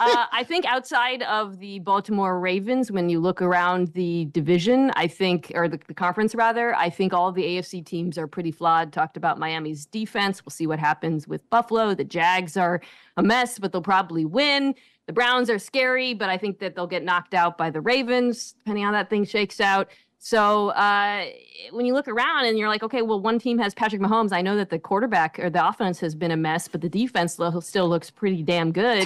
Uh, 0.00 0.26
I 0.32 0.44
think 0.44 0.64
outside 0.64 1.22
of 1.22 1.58
the 1.58 1.78
Baltimore 1.80 2.40
Ravens, 2.40 2.90
when 2.90 3.08
you 3.08 3.20
look 3.20 3.40
around 3.40 3.88
the 3.94 4.24
division, 4.26 4.90
I 4.96 5.06
think, 5.06 5.52
or 5.54 5.68
the, 5.68 5.78
the 5.86 5.94
conference 5.94 6.34
rather, 6.34 6.74
I 6.74 6.90
think 6.90 7.12
all 7.12 7.30
the 7.30 7.42
AFC 7.42 7.84
teams 7.84 8.18
are 8.18 8.26
pretty 8.26 8.50
flawed. 8.50 8.92
Talked 8.92 9.16
about 9.16 9.38
Miami's 9.38 9.86
defense. 9.86 10.44
We'll 10.44 10.50
see 10.50 10.66
what 10.66 10.78
happens 10.78 11.28
with 11.28 11.48
Buffalo. 11.50 11.94
The 11.94 12.04
Jags 12.04 12.56
are 12.56 12.80
a 13.16 13.22
mess, 13.22 13.58
but 13.58 13.72
they'll 13.72 13.82
probably 13.82 14.24
win. 14.24 14.74
The 15.06 15.12
Browns 15.12 15.50
are 15.50 15.58
scary, 15.58 16.14
but 16.14 16.28
I 16.28 16.36
think 16.36 16.58
that 16.60 16.74
they'll 16.74 16.86
get 16.86 17.02
knocked 17.02 17.34
out 17.34 17.58
by 17.58 17.70
the 17.70 17.80
Ravens, 17.80 18.52
depending 18.52 18.84
on 18.84 18.94
how 18.94 19.00
that 19.00 19.10
thing 19.10 19.24
shakes 19.24 19.60
out. 19.60 19.88
So 20.24 20.68
uh, 20.68 21.26
when 21.72 21.84
you 21.84 21.94
look 21.94 22.06
around 22.06 22.44
and 22.46 22.56
you're 22.56 22.68
like, 22.68 22.84
okay, 22.84 23.02
well, 23.02 23.20
one 23.20 23.40
team 23.40 23.58
has 23.58 23.74
Patrick 23.74 24.00
Mahomes. 24.00 24.32
I 24.32 24.40
know 24.40 24.56
that 24.56 24.70
the 24.70 24.78
quarterback 24.78 25.36
or 25.40 25.50
the 25.50 25.66
offense 25.66 25.98
has 25.98 26.14
been 26.14 26.30
a 26.30 26.36
mess, 26.36 26.68
but 26.68 26.80
the 26.80 26.88
defense 26.88 27.40
still 27.60 27.88
looks 27.88 28.08
pretty 28.08 28.44
damn 28.44 28.70
good. 28.70 29.04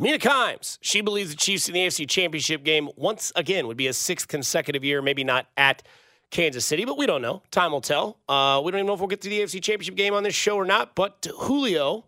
Mina 0.00 0.18
Kimes, 0.18 0.78
she 0.80 1.00
believes 1.00 1.30
the 1.30 1.36
Chiefs 1.36 1.66
in 1.66 1.74
the 1.74 1.80
AFC 1.80 2.08
Championship 2.08 2.62
game 2.62 2.88
once 2.94 3.32
again 3.34 3.66
would 3.66 3.76
be 3.76 3.88
a 3.88 3.92
sixth 3.92 4.28
consecutive 4.28 4.84
year, 4.84 5.02
maybe 5.02 5.24
not 5.24 5.46
at 5.56 5.82
Kansas 6.30 6.64
City, 6.64 6.84
but 6.84 6.96
we 6.96 7.04
don't 7.04 7.20
know. 7.20 7.42
Time 7.50 7.72
will 7.72 7.80
tell. 7.80 8.16
Uh, 8.28 8.62
we 8.64 8.70
don't 8.70 8.78
even 8.78 8.86
know 8.86 8.94
if 8.94 9.00
we'll 9.00 9.08
get 9.08 9.22
to 9.22 9.28
the 9.28 9.40
AFC 9.40 9.60
Championship 9.60 9.96
game 9.96 10.14
on 10.14 10.22
this 10.22 10.36
show 10.36 10.54
or 10.54 10.64
not. 10.64 10.94
But 10.94 11.26
Julio, 11.40 12.04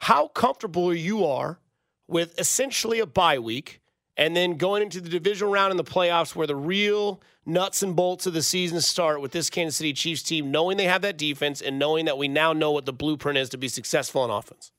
how 0.00 0.28
comfortable 0.28 0.92
you 0.92 1.24
are 1.24 1.58
with 2.06 2.38
essentially 2.38 3.00
a 3.00 3.06
bye 3.06 3.38
week 3.38 3.80
and 4.18 4.36
then 4.36 4.58
going 4.58 4.82
into 4.82 5.00
the 5.00 5.08
divisional 5.08 5.50
round 5.50 5.70
in 5.70 5.78
the 5.78 5.84
playoffs 5.84 6.36
where 6.36 6.46
the 6.46 6.54
real 6.54 7.22
nuts 7.46 7.82
and 7.82 7.96
bolts 7.96 8.26
of 8.26 8.34
the 8.34 8.42
season 8.42 8.82
start 8.82 9.22
with 9.22 9.32
this 9.32 9.48
Kansas 9.48 9.76
City 9.76 9.94
Chiefs 9.94 10.22
team, 10.22 10.50
knowing 10.50 10.76
they 10.76 10.84
have 10.84 11.00
that 11.00 11.16
defense 11.16 11.62
and 11.62 11.78
knowing 11.78 12.04
that 12.04 12.18
we 12.18 12.28
now 12.28 12.52
know 12.52 12.72
what 12.72 12.84
the 12.84 12.92
blueprint 12.92 13.38
is 13.38 13.48
to 13.50 13.56
be 13.56 13.68
successful 13.68 14.20
on 14.20 14.28
offense. 14.28 14.70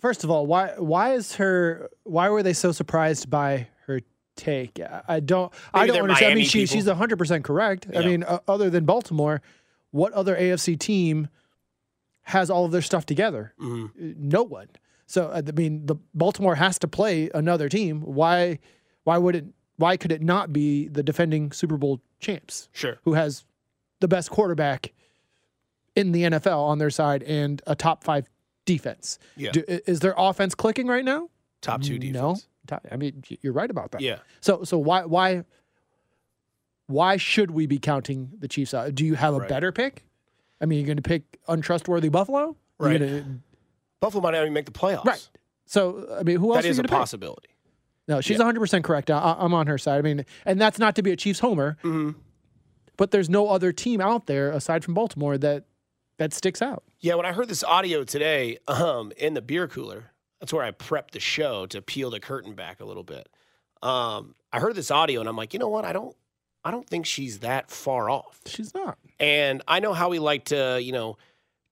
First 0.00 0.24
of 0.24 0.30
all, 0.30 0.46
why 0.46 0.74
why 0.78 1.12
is 1.14 1.34
her 1.36 1.90
why 2.04 2.30
were 2.30 2.42
they 2.42 2.54
so 2.54 2.72
surprised 2.72 3.28
by 3.28 3.68
her 3.86 4.00
take? 4.34 4.80
I- 5.08 5.20
don't 5.20 5.52
I 5.74 5.86
don't 5.86 6.02
understand. 6.02 6.32
I 6.32 6.34
mean, 6.34 6.44
she, 6.44 6.66
people. 6.66 6.74
she's 6.74 6.86
100% 6.86 7.44
correct. 7.44 7.86
I 7.94 8.00
mean, 8.04 8.22
uh, 8.22 8.38
other 8.48 8.70
than 8.70 8.84
Baltimore, 8.86 9.42
what 9.90 10.12
other 10.14 10.34
AFC 10.34 10.78
team 10.78 11.28
has 12.22 12.48
all 12.50 12.64
of 12.64 12.72
their 12.72 12.82
stuff 12.82 13.04
together? 13.04 13.52
Mm-hmm. 13.60 14.12
No 14.16 14.42
one. 14.42 14.68
So 15.06 15.26
uh, 15.28 15.42
I 15.46 15.50
mean, 15.52 15.86
the 15.86 15.96
Baltimore 16.14 16.54
has 16.54 16.78
to 16.78 16.88
play 16.88 17.28
another 17.34 17.68
team. 17.68 18.00
Why 18.00 18.58
why 19.04 19.18
would 19.18 19.36
it 19.36 19.44
why 19.76 19.96
could 19.96 20.12
it 20.12 20.22
not 20.22 20.52
be 20.52 20.88
the 20.88 21.02
defending 21.02 21.52
Super 21.52 21.76
Bowl 21.76 22.00
champs? 22.20 22.68
Sure. 22.72 22.98
Who 23.04 23.14
has 23.14 23.44
the 24.00 24.08
best 24.08 24.30
quarterback 24.30 24.92
in 25.96 26.12
the 26.12 26.22
NFL 26.22 26.58
on 26.58 26.78
their 26.78 26.90
side 26.90 27.22
and 27.24 27.60
a 27.66 27.74
top 27.74 28.04
5 28.04 28.28
defense? 28.64 29.18
Yeah. 29.36 29.52
Do, 29.52 29.64
is 29.66 30.00
their 30.00 30.14
offense 30.16 30.54
clicking 30.54 30.86
right 30.86 31.04
now? 31.04 31.28
Top 31.60 31.82
two 31.82 31.98
defense. 31.98 32.46
No, 32.70 32.78
I 32.90 32.96
mean 32.96 33.22
you're 33.42 33.52
right 33.52 33.70
about 33.70 33.90
that. 33.92 34.00
Yeah. 34.00 34.18
So 34.40 34.64
so 34.64 34.78
why 34.78 35.04
why 35.04 35.44
why 36.86 37.16
should 37.16 37.50
we 37.52 37.66
be 37.66 37.78
counting 37.78 38.30
the 38.38 38.48
Chiefs 38.48 38.74
out? 38.74 38.94
Do 38.94 39.04
you 39.04 39.14
have 39.14 39.34
a 39.34 39.38
Right. 39.40 39.48
better 39.48 39.70
pick? 39.72 40.04
I 40.60 40.66
mean, 40.66 40.78
you're 40.80 40.86
going 40.86 40.96
to 40.96 41.02
pick 41.02 41.22
untrustworthy 41.48 42.08
Buffalo, 42.08 42.56
Right. 42.78 42.98
gonna- 43.00 43.38
Buffalo 44.00 44.22
might 44.22 44.32
not 44.32 44.42
even 44.42 44.52
make 44.52 44.66
the 44.66 44.72
playoffs. 44.72 45.04
right. 45.04 45.28
So 45.66 46.06
I 46.18 46.22
mean, 46.24 46.38
who 46.38 46.52
else 46.52 46.62
That 46.64 46.68
is 46.68 46.78
a 46.78 46.82
to 46.82 46.88
pick? 46.88 46.98
possibility. 46.98 47.48
No, 48.08 48.20
she's 48.20 48.32
Yeah. 48.38 48.44
100 48.44 48.58
percent 48.60 48.84
correct. 48.84 49.10
I, 49.10 49.36
I'm 49.38 49.54
on 49.54 49.68
her 49.68 49.78
side. 49.78 49.98
I 49.98 50.02
mean, 50.02 50.24
and 50.44 50.60
that's 50.60 50.78
not 50.80 50.96
to 50.96 51.02
be 51.02 51.12
a 51.12 51.16
Chiefs 51.16 51.38
homer, 51.40 51.76
Mm-hmm. 51.84 52.18
but 52.96 53.10
there's 53.12 53.30
no 53.30 53.48
other 53.48 53.72
team 53.72 54.00
out 54.00 54.26
there 54.26 54.50
aside 54.50 54.82
from 54.84 54.94
Baltimore 54.94 55.38
that 55.38 55.64
that 56.20 56.34
sticks 56.34 56.60
out. 56.60 56.84
Yeah, 57.00 57.14
when 57.14 57.24
I 57.24 57.32
heard 57.32 57.48
this 57.48 57.64
audio 57.64 58.04
today 58.04 58.58
um, 58.68 59.10
in 59.16 59.32
the 59.32 59.40
beer 59.40 59.66
cooler, 59.66 60.12
that's 60.38 60.52
where 60.52 60.62
I 60.62 60.70
prepped 60.70 61.12
the 61.12 61.20
show 61.20 61.64
to 61.66 61.80
peel 61.80 62.10
the 62.10 62.20
curtain 62.20 62.54
back 62.54 62.80
a 62.80 62.84
little 62.84 63.02
bit. 63.02 63.26
Um, 63.82 64.34
I 64.52 64.60
heard 64.60 64.74
this 64.74 64.90
audio 64.90 65.20
and 65.20 65.28
I'm 65.30 65.36
like, 65.36 65.54
you 65.54 65.58
know 65.58 65.70
what? 65.70 65.86
I 65.86 65.94
don't, 65.94 66.14
I 66.62 66.70
don't 66.72 66.86
think 66.86 67.06
she's 67.06 67.38
that 67.38 67.70
far 67.70 68.10
off. 68.10 68.38
She's 68.44 68.74
not. 68.74 68.98
And 69.18 69.62
I 69.66 69.80
know 69.80 69.94
how 69.94 70.10
we 70.10 70.18
like 70.18 70.44
to, 70.46 70.78
you 70.78 70.92
know, 70.92 71.16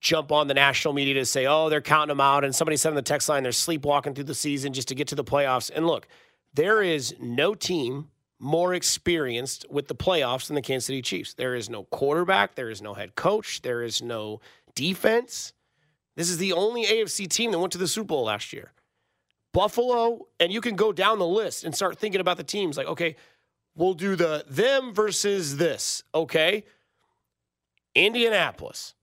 jump 0.00 0.32
on 0.32 0.48
the 0.48 0.54
national 0.54 0.94
media 0.94 1.12
to 1.14 1.26
say, 1.26 1.44
oh, 1.44 1.68
they're 1.68 1.82
counting 1.82 2.08
them 2.08 2.20
out. 2.22 2.42
And 2.42 2.54
somebody 2.54 2.78
said 2.78 2.88
on 2.88 2.96
the 2.96 3.02
text 3.02 3.28
line, 3.28 3.42
they're 3.42 3.52
sleepwalking 3.52 4.14
through 4.14 4.24
the 4.24 4.34
season 4.34 4.72
just 4.72 4.88
to 4.88 4.94
get 4.94 5.08
to 5.08 5.14
the 5.14 5.24
playoffs. 5.24 5.70
And 5.74 5.86
look, 5.86 6.08
there 6.54 6.82
is 6.82 7.14
no 7.20 7.54
team 7.54 8.08
more 8.38 8.74
experienced 8.74 9.66
with 9.68 9.88
the 9.88 9.94
playoffs 9.94 10.46
than 10.46 10.54
the 10.54 10.62
Kansas 10.62 10.86
City 10.86 11.02
Chiefs. 11.02 11.34
There 11.34 11.54
is 11.54 11.68
no 11.68 11.84
quarterback, 11.84 12.54
there 12.54 12.70
is 12.70 12.80
no 12.80 12.94
head 12.94 13.14
coach, 13.14 13.62
there 13.62 13.82
is 13.82 14.00
no 14.00 14.40
defense. 14.74 15.52
This 16.16 16.30
is 16.30 16.38
the 16.38 16.52
only 16.52 16.84
AFC 16.84 17.28
team 17.28 17.52
that 17.52 17.58
went 17.58 17.72
to 17.72 17.78
the 17.78 17.88
Super 17.88 18.08
Bowl 18.08 18.24
last 18.24 18.52
year. 18.52 18.72
Buffalo, 19.52 20.26
and 20.38 20.52
you 20.52 20.60
can 20.60 20.76
go 20.76 20.92
down 20.92 21.18
the 21.18 21.26
list 21.26 21.64
and 21.64 21.74
start 21.74 21.98
thinking 21.98 22.20
about 22.20 22.36
the 22.36 22.44
teams 22.44 22.76
like, 22.76 22.86
okay, 22.86 23.16
we'll 23.74 23.94
do 23.94 24.14
the 24.14 24.44
them 24.48 24.92
versus 24.92 25.56
this. 25.56 26.02
Okay. 26.14 26.64
Indianapolis. 27.94 28.94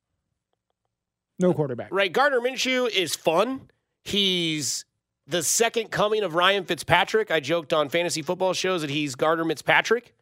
No 1.39 1.53
quarterback. 1.53 1.89
Right. 1.91 2.11
Gardner 2.11 2.39
Minshew 2.39 2.89
is 2.89 3.15
fun. 3.15 3.69
He's 4.03 4.85
the 5.27 5.41
second 5.43 5.91
coming 5.91 6.23
of 6.23 6.35
Ryan 6.35 6.65
Fitzpatrick. 6.65 7.31
I 7.31 7.39
joked 7.39 7.73
on 7.73 7.89
fantasy 7.89 8.21
football 8.21 8.53
shows 8.53 8.81
that 8.81 8.89
he's 8.89 9.15
Gardner 9.15 9.45
Fitzpatrick, 9.45 10.13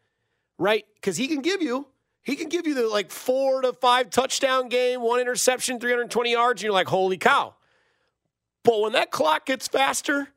right? 0.58 0.84
Because 0.94 1.16
he 1.16 1.28
can 1.28 1.40
give 1.42 1.60
you, 1.62 1.86
he 2.22 2.36
can 2.36 2.48
give 2.48 2.66
you 2.66 2.74
the 2.74 2.88
like 2.88 3.10
four 3.10 3.62
to 3.62 3.72
five 3.74 4.10
touchdown 4.10 4.68
game, 4.68 5.00
one 5.02 5.20
interception, 5.20 5.78
320 5.78 6.32
yards, 6.32 6.60
and 6.60 6.64
you're 6.64 6.72
like, 6.72 6.88
holy 6.88 7.18
cow. 7.18 7.54
But 8.62 8.80
when 8.80 8.92
that 8.92 9.10
clock 9.10 9.44
gets 9.44 9.68
faster 9.68 10.28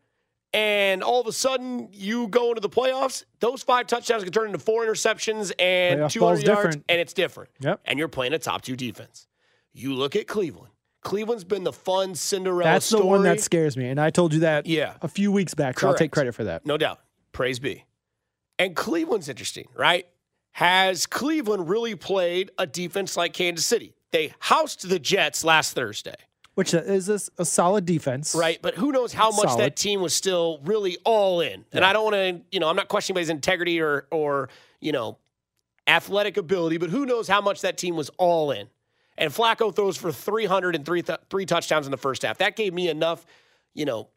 and 0.53 1.01
all 1.01 1.21
of 1.21 1.27
a 1.27 1.32
sudden 1.32 1.88
you 1.93 2.27
go 2.27 2.49
into 2.49 2.60
the 2.60 2.69
playoffs, 2.69 3.23
those 3.39 3.63
five 3.63 3.88
touchdowns 3.88 4.23
can 4.23 4.34
turn 4.34 4.47
into 4.47 4.60
four 4.60 4.86
interceptions 4.86 5.53
and 5.60 6.01
Playoff 6.01 6.12
200 6.12 6.12
yards, 6.12 6.43
different. 6.43 6.84
and 6.89 6.99
it's 6.99 7.13
different. 7.13 7.51
Yep. 7.62 7.80
And 7.86 7.97
you're 7.97 8.10
playing 8.10 8.34
a 8.34 8.39
top 8.39 8.63
two 8.63 8.75
defense. 8.75 9.27
You 9.71 9.93
look 9.93 10.15
at 10.17 10.27
Cleveland. 10.27 10.73
Cleveland's 11.08 11.46
been 11.46 11.63
the 11.63 11.72
fun 11.72 12.15
Cinderella 12.15 12.63
That's 12.74 12.89
the 12.89 12.98
story. 12.98 13.10
one 13.10 13.24
that 13.24 13.39
scares 13.39 13.78
me, 13.78 13.88
and 13.88 13.98
I 13.98 14.10
told 14.10 14.34
you 14.34 14.41
that 14.41 14.65
Yeah. 14.65 14.96
a 15.02 15.08
few 15.08 15.32
weeks 15.32 15.54
back. 15.54 15.80
So 15.80 15.88
I'll 15.88 15.96
take 15.96 16.12
credit 16.12 16.36
for 16.36 16.43
that. 16.43 16.65
No 16.65 16.76
doubt. 16.78 17.00
Praise 17.32 17.60
be. 17.60 17.86
And 18.60 18.76
Cleveland's 18.76 19.30
interesting, 19.30 19.67
right? 19.74 20.06
Has 20.52 21.06
Cleveland 21.06 21.70
really 21.70 21.96
played 21.96 22.52
a 22.58 22.67
defense 22.67 23.15
like 23.15 23.32
Kansas 23.32 23.65
City? 23.65 23.93
They 24.12 24.34
housed 24.39 24.89
the 24.89 25.00
Jets 25.00 25.46
last 25.46 25.74
Thursday, 25.76 26.15
Which 26.56 26.76
uh, 26.76 26.80
is 26.80 27.08
a, 27.08 27.20
a 27.41 27.46
solid 27.46 27.86
defense, 27.86 28.36
right? 28.36 28.60
But 28.62 28.76
who 28.76 28.91
knows 28.91 29.13
how 29.13 29.30
much 29.32 29.48
Solid. 29.50 29.62
that 29.62 29.76
team 29.78 30.02
was 30.02 30.13
still 30.13 30.60
really 30.65 30.98
all 31.06 31.39
in. 31.39 31.63
And 31.72 31.86
I 31.86 31.93
don't 31.93 32.04
want 32.04 32.15
to, 32.15 32.41
you 32.52 32.60
know, 32.60 32.67
I'm 32.67 32.76
not 32.76 32.89
questioning 32.89 33.15
anybody's 33.17 33.30
integrity 33.30 33.80
or 33.80 34.08
or, 34.12 34.50
you 34.82 34.91
know, 34.91 35.20
athletic 35.88 36.36
ability, 36.36 36.78
but 36.78 36.89
who 36.89 37.06
knows 37.06 37.30
how 37.30 37.39
much 37.39 37.62
that 37.62 37.78
team 37.78 37.96
was 37.96 38.10
all 38.17 38.52
in. 38.52 38.67
And 39.17 39.32
Flacco 39.34 39.75
throws 39.75 39.97
for 39.97 40.12
303 40.12 41.01
th- 41.01 41.19
three 41.30 41.45
touchdowns 41.45 41.88
in 41.88 41.91
the 41.91 41.97
first 41.97 42.21
half. 42.21 42.38
That 42.38 42.56
gave 42.56 42.73
me 42.73 42.88
enough, 42.89 43.25
you 43.73 43.86
know, 43.86 44.10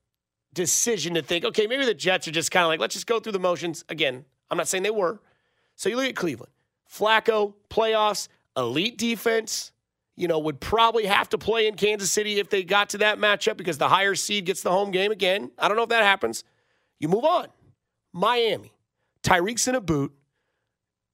decision 0.52 1.14
to 1.14 1.22
think, 1.22 1.44
okay, 1.44 1.66
maybe 1.66 1.84
the 1.84 1.94
Jets 1.94 2.28
are 2.28 2.32
just 2.32 2.50
kind 2.50 2.64
of 2.64 2.68
like, 2.68 2.80
let's 2.80 2.94
just 2.94 3.06
go 3.06 3.20
through 3.20 3.32
the 3.32 3.38
motions. 3.38 3.84
Again, 3.88 4.24
I'm 4.50 4.58
not 4.58 4.68
saying 4.68 4.82
they 4.82 4.90
were. 4.90 5.20
So 5.76 5.88
you 5.88 5.96
look 5.96 6.06
at 6.06 6.16
Cleveland. 6.16 6.52
Flacco, 6.92 7.54
playoffs, 7.70 8.28
elite 8.56 8.98
defense, 8.98 9.72
you 10.16 10.28
know, 10.28 10.38
would 10.40 10.60
probably 10.60 11.06
have 11.06 11.28
to 11.30 11.38
play 11.38 11.66
in 11.66 11.76
Kansas 11.76 12.10
City 12.10 12.38
if 12.38 12.50
they 12.50 12.62
got 12.62 12.90
to 12.90 12.98
that 12.98 13.18
matchup 13.18 13.56
because 13.56 13.78
the 13.78 13.88
higher 13.88 14.14
seed 14.14 14.44
gets 14.44 14.62
the 14.62 14.70
home 14.70 14.90
game 14.90 15.12
again. 15.12 15.50
I 15.56 15.68
don't 15.68 15.76
know 15.76 15.84
if 15.84 15.88
that 15.90 16.02
happens. 16.02 16.44
You 16.98 17.08
move 17.08 17.24
on. 17.24 17.46
Miami. 18.12 18.72
Tyreek's 19.22 19.68
in 19.68 19.74
a 19.74 19.80
boot. 19.80 20.12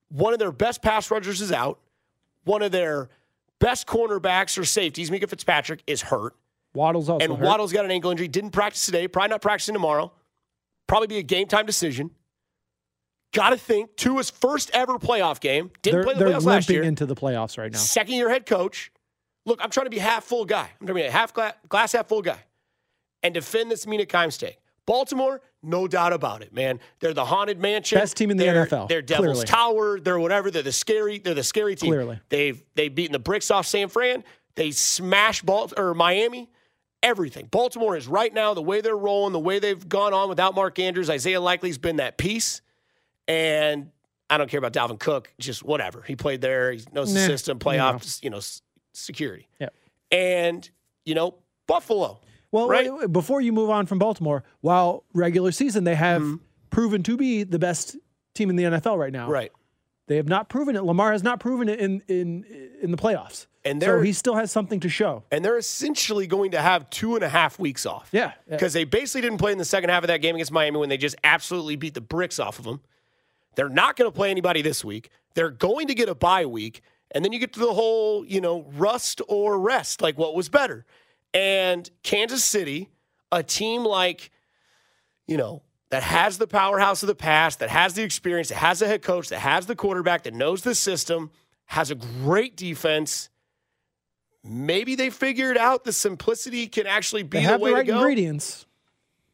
One 0.09 0.33
of 0.33 0.39
their 0.39 0.53
best 0.53 0.83
pass 0.83 1.11
rushers 1.11 1.41
is 1.41 1.53
out. 1.53 1.79
One 2.45 2.63
of 2.63 2.73
their 2.73 3.11
best 3.61 3.87
cornerbacks 3.87 4.59
or 4.59 4.65
safeties, 4.65 5.11
Minkah 5.11 5.29
Fitzpatrick, 5.29 5.83
is 5.87 6.03
hurt. 6.03 6.35
Waddle's 6.75 7.09
also 7.09 7.25
and 7.25 7.37
hurt. 7.37 7.45
Waddle's 7.47 7.73
got 7.73 7.85
an 7.85 7.91
ankle 7.91 8.11
injury. 8.11 8.29
Didn't 8.29 8.51
practice 8.51 8.85
today. 8.85 9.09
Probably 9.09 9.31
not 9.31 9.43
practicing 9.43 9.75
tomorrow. 9.75 10.13
Probably 10.87 11.07
be 11.09 11.19
a 11.19 11.23
game 11.23 11.47
time 11.47 11.67
decision. 11.67 12.11
Got 13.33 13.51
to 13.51 13.57
think 13.57 13.97
Tua's 13.97 14.31
first 14.31 14.71
ever 14.73 14.99
playoff 14.99 15.41
game. 15.41 15.71
Didn't 15.83 15.97
they're 15.97 16.05
play 16.05 16.15
the 16.15 16.25
they're 16.25 16.39
playoffs 16.39 16.45
last 16.45 16.71
year. 16.71 16.83
into 16.83 17.07
the 17.07 17.17
playoffs 17.17 17.59
right 17.59 17.73
now. 17.73 17.79
Second 17.79 18.15
year 18.15 18.31
head 18.31 18.47
coach. 18.47 18.93
Look, 19.45 19.61
I'm 19.63 19.71
trying 19.71 19.87
to 19.87 19.91
be 19.91 19.99
half 19.99 20.25
full 20.25 20.45
guy. 20.45 20.71
I'm 20.81 20.87
trying 20.87 20.89
to 20.89 21.03
be 21.03 21.03
a 21.03 21.11
half 21.11 21.33
glass, 21.33 21.55
glass 21.69 21.93
half 21.93 22.09
full 22.09 22.23
guy, 22.23 22.39
and 23.23 23.35
defend 23.35 23.71
this 23.71 23.87
Mina 23.87 24.05
Kimes 24.05 24.39
take. 24.39 24.59
Baltimore, 24.87 25.41
no 25.67 25.87
doubt 25.89 26.13
about 26.13 26.43
it, 26.43 26.53
man. 26.55 26.81
They're 27.01 27.13
the 27.15 27.25
haunted 27.25 27.61
mansion. 27.61 27.99
Best 27.99 28.17
team 28.17 28.31
in 28.31 28.37
the 28.37 28.45
They're- 28.45 28.67
NFL, 28.67 28.89
They're 28.89 29.03
Devil's 29.03 29.27
clearly. 29.27 29.45
Tower. 29.47 30.01
They're 30.01 30.19
whatever. 30.19 30.51
They're 30.51 30.63
the 30.63 30.73
scary. 30.73 31.19
They're 31.19 31.35
the 31.35 31.43
scary 31.45 31.75
team. 31.77 31.91
Clearly. 31.91 32.21
they've 32.29 32.63
they've 32.75 32.95
beaten 32.95 33.13
the 33.13 33.19
bricks 33.19 33.51
off 33.51 33.67
San 33.67 33.89
Fran. 33.89 34.25
They 34.55 34.71
smash 34.71 35.43
Bal- 35.43 35.73
or 35.77 35.93
Miami. 35.95 36.49
Everything. 37.03 37.47
Baltimore 37.51 37.97
is 37.97 38.09
right 38.09 38.33
now 38.33 38.55
the 38.55 38.63
way 38.63 38.81
they're 38.81 38.97
rolling, 38.97 39.33
the 39.33 39.39
way 39.39 39.59
they've 39.59 39.87
gone 39.89 40.15
on 40.15 40.29
without 40.29 40.55
Mark 40.55 40.79
Andrews. 40.79 41.11
Isaiah 41.11 41.41
Likely's 41.41 41.79
been 41.79 41.97
that 41.97 42.17
piece, 42.17 42.63
and 43.29 43.91
I 44.31 44.39
don't 44.39 44.51
care 44.51 44.59
about 44.59 44.73
Dalvin 44.73 44.99
Cook. 44.99 45.33
Just 45.39 45.63
whatever. 45.63 46.03
He 46.03 46.17
played 46.17 46.41
there. 46.41 46.73
He 46.73 46.81
knows 46.93 47.13
the 47.13 47.21
system. 47.21 47.59
Playoff. 47.59 48.23
You 48.25 48.31
know, 48.31 48.41
security. 48.93 49.47
Yep. 49.61 49.75
And 50.11 50.71
you 51.05 51.15
know, 51.15 51.35
Buffalo. 51.67 52.21
Well, 52.53 52.69
right? 52.69 52.93
wait, 52.93 53.13
before 53.13 53.41
you 53.41 53.53
move 53.53 53.71
on 53.71 53.87
from 53.87 53.99
Baltimore, 53.99 54.45
while 54.61 55.05
regular 55.13 55.53
season 55.53 55.85
they 55.85 55.95
have 55.95 56.23
Mm-hmm. 56.23 56.37
proven 56.71 57.03
to 57.05 57.17
be 57.17 57.43
the 57.43 57.59
best 57.59 57.97
team 58.35 58.51
in 58.51 58.57
the 58.57 58.65
NFL 58.65 58.99
right 58.99 59.13
now. 59.13 59.29
Right. 59.31 59.53
They 60.09 60.17
have 60.17 60.29
not 60.29 60.49
proven 60.49 60.77
it. 60.77 60.85
Lamar 60.85 61.11
has 61.13 61.23
not 61.25 61.41
proven 61.41 61.69
it 61.69 61.81
in 61.81 62.03
in 62.09 62.45
in 62.81 62.91
the 62.93 62.97
playoffs. 62.97 63.47
And 63.65 63.83
so 63.83 64.01
he 64.01 64.13
still 64.13 64.37
has 64.37 64.53
something 64.53 64.79
to 64.81 64.89
show. 64.89 65.25
and 65.33 65.45
they're 65.45 65.59
essentially 65.59 66.29
going 66.29 66.53
to 66.53 66.61
have 66.61 66.89
two 66.89 67.17
and 67.17 67.25
a 67.25 67.29
half 67.29 67.59
weeks 67.59 67.85
off. 67.85 68.09
Yeah, 68.13 68.31
yeah. 68.47 68.55
Because 68.55 68.73
they 68.75 68.85
basically 68.85 69.23
didn't 69.23 69.39
play 69.39 69.51
in 69.51 69.59
the 69.59 69.65
second 69.65 69.91
half 69.91 70.05
of 70.05 70.07
that 70.07 70.19
game 70.23 70.37
against 70.37 70.53
Miami 70.53 70.79
when 70.79 70.89
they 70.89 70.97
just 70.97 71.17
absolutely 71.25 71.75
beat 71.75 71.95
the 71.95 72.01
bricks 72.01 72.39
off 72.39 72.61
of 72.61 72.65
them. 72.65 72.81
They're 73.57 73.69
not 73.69 73.97
going 73.97 74.09
to 74.09 74.15
play 74.15 74.31
anybody 74.31 74.63
this 74.63 74.85
week. 74.85 75.11
They're 75.35 75.51
going 75.51 75.89
to 75.89 75.95
get 75.95 76.09
a 76.09 76.15
bye 76.15 76.47
week. 76.47 76.81
And 77.11 77.25
then 77.25 77.33
you 77.33 77.41
get 77.41 77.53
to 77.55 77.61
the 77.61 77.73
whole, 77.73 78.25
you 78.25 78.41
know, 78.41 78.67
rust 78.77 79.21
or 79.27 79.59
rest, 79.59 80.01
like 80.01 80.17
what 80.17 80.37
was 80.37 80.49
better. 80.49 80.85
And 81.37 81.91
Kansas 82.03 82.43
City, 82.43 82.89
a 83.31 83.43
team 83.43 83.85
like, 83.85 84.31
you 85.27 85.37
know, 85.37 85.63
that 85.91 86.03
has 86.03 86.39
the 86.39 86.47
powerhouse 86.47 87.03
of 87.03 87.09
the 87.09 87.15
past, 87.15 87.59
that 87.59 87.69
has 87.69 87.93
the 87.93 88.03
experience, 88.03 88.49
that 88.49 88.55
has 88.55 88.81
a 88.81 88.87
head 88.87 89.03
coach, 89.03 89.29
that 89.29 89.41
has 89.41 89.67
the 89.67 89.77
quarterback, 89.77 90.23
that 90.23 90.33
knows 90.33 90.63
the 90.63 90.75
system, 90.75 91.31
has 91.67 91.91
a 91.91 91.95
great 91.95 92.57
defense. 92.57 93.29
Maybe 94.43 94.95
they 94.95 95.11
figured 95.11 95.59
out 95.59 95.85
the 95.85 95.93
simplicity 95.93 96.69
can 96.69 96.87
actually 96.87 97.23
be 97.23 97.37
They 97.37 97.45
the 97.45 97.51
have 97.51 97.61
way 97.61 97.71
the 97.71 97.77
right 97.77 97.87
to 97.87 97.93
go. 97.93 97.99
ingredients. 97.99 98.65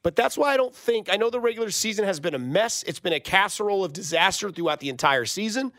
But 0.03 0.17
that's 0.17 0.37
why 0.37 0.53
I 0.53 0.57
don't 0.57 0.75
think 0.75 1.09
I 1.09 1.17
know 1.17 1.31
the 1.31 1.39
regular 1.39 1.71
season 1.71 2.05
has 2.05 2.19
been 2.19 2.35
a 2.35 2.39
mess. 2.39 2.83
It's 2.85 2.99
been 2.99 3.13
a 3.13 3.21
casserole 3.21 3.85
of 3.85 3.93
disaster 3.93 4.51
throughout 4.51 4.81
the 4.81 4.89
entire 4.89 5.25
season. 5.25 5.71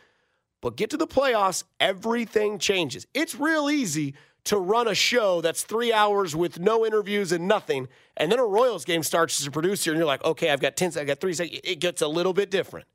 But 0.61 0.77
get 0.77 0.89
to 0.91 0.97
the 0.97 1.07
playoffs, 1.07 1.65
everything 1.81 2.59
changes. 2.59 3.05
It's 3.13 3.35
real 3.35 3.69
easy 3.69 4.13
to 4.45 4.57
run 4.57 4.87
a 4.87 4.95
show 4.95 5.41
that's 5.41 5.63
three 5.63 5.93
hours 5.93 6.35
with 6.35 6.59
no 6.59 6.85
interviews 6.85 7.31
and 7.31 7.47
nothing, 7.47 7.87
and 8.17 8.31
then 8.31 8.39
a 8.39 8.45
Royals 8.45 8.83
game 8.85 9.03
starts 9.03 9.39
as 9.39 9.47
a 9.47 9.51
producer, 9.51 9.91
and 9.91 9.97
you're 9.97 10.07
like, 10.07 10.23
okay, 10.25 10.49
I've 10.49 10.59
got 10.59 10.75
ten, 10.75 10.91
I've 10.97 11.07
got 11.07 11.19
three 11.19 11.33
seconds. 11.33 11.61
It 11.63 11.79
gets 11.79 12.01
a 12.01 12.07
little 12.07 12.33
bit 12.33 12.51
different. 12.51 12.87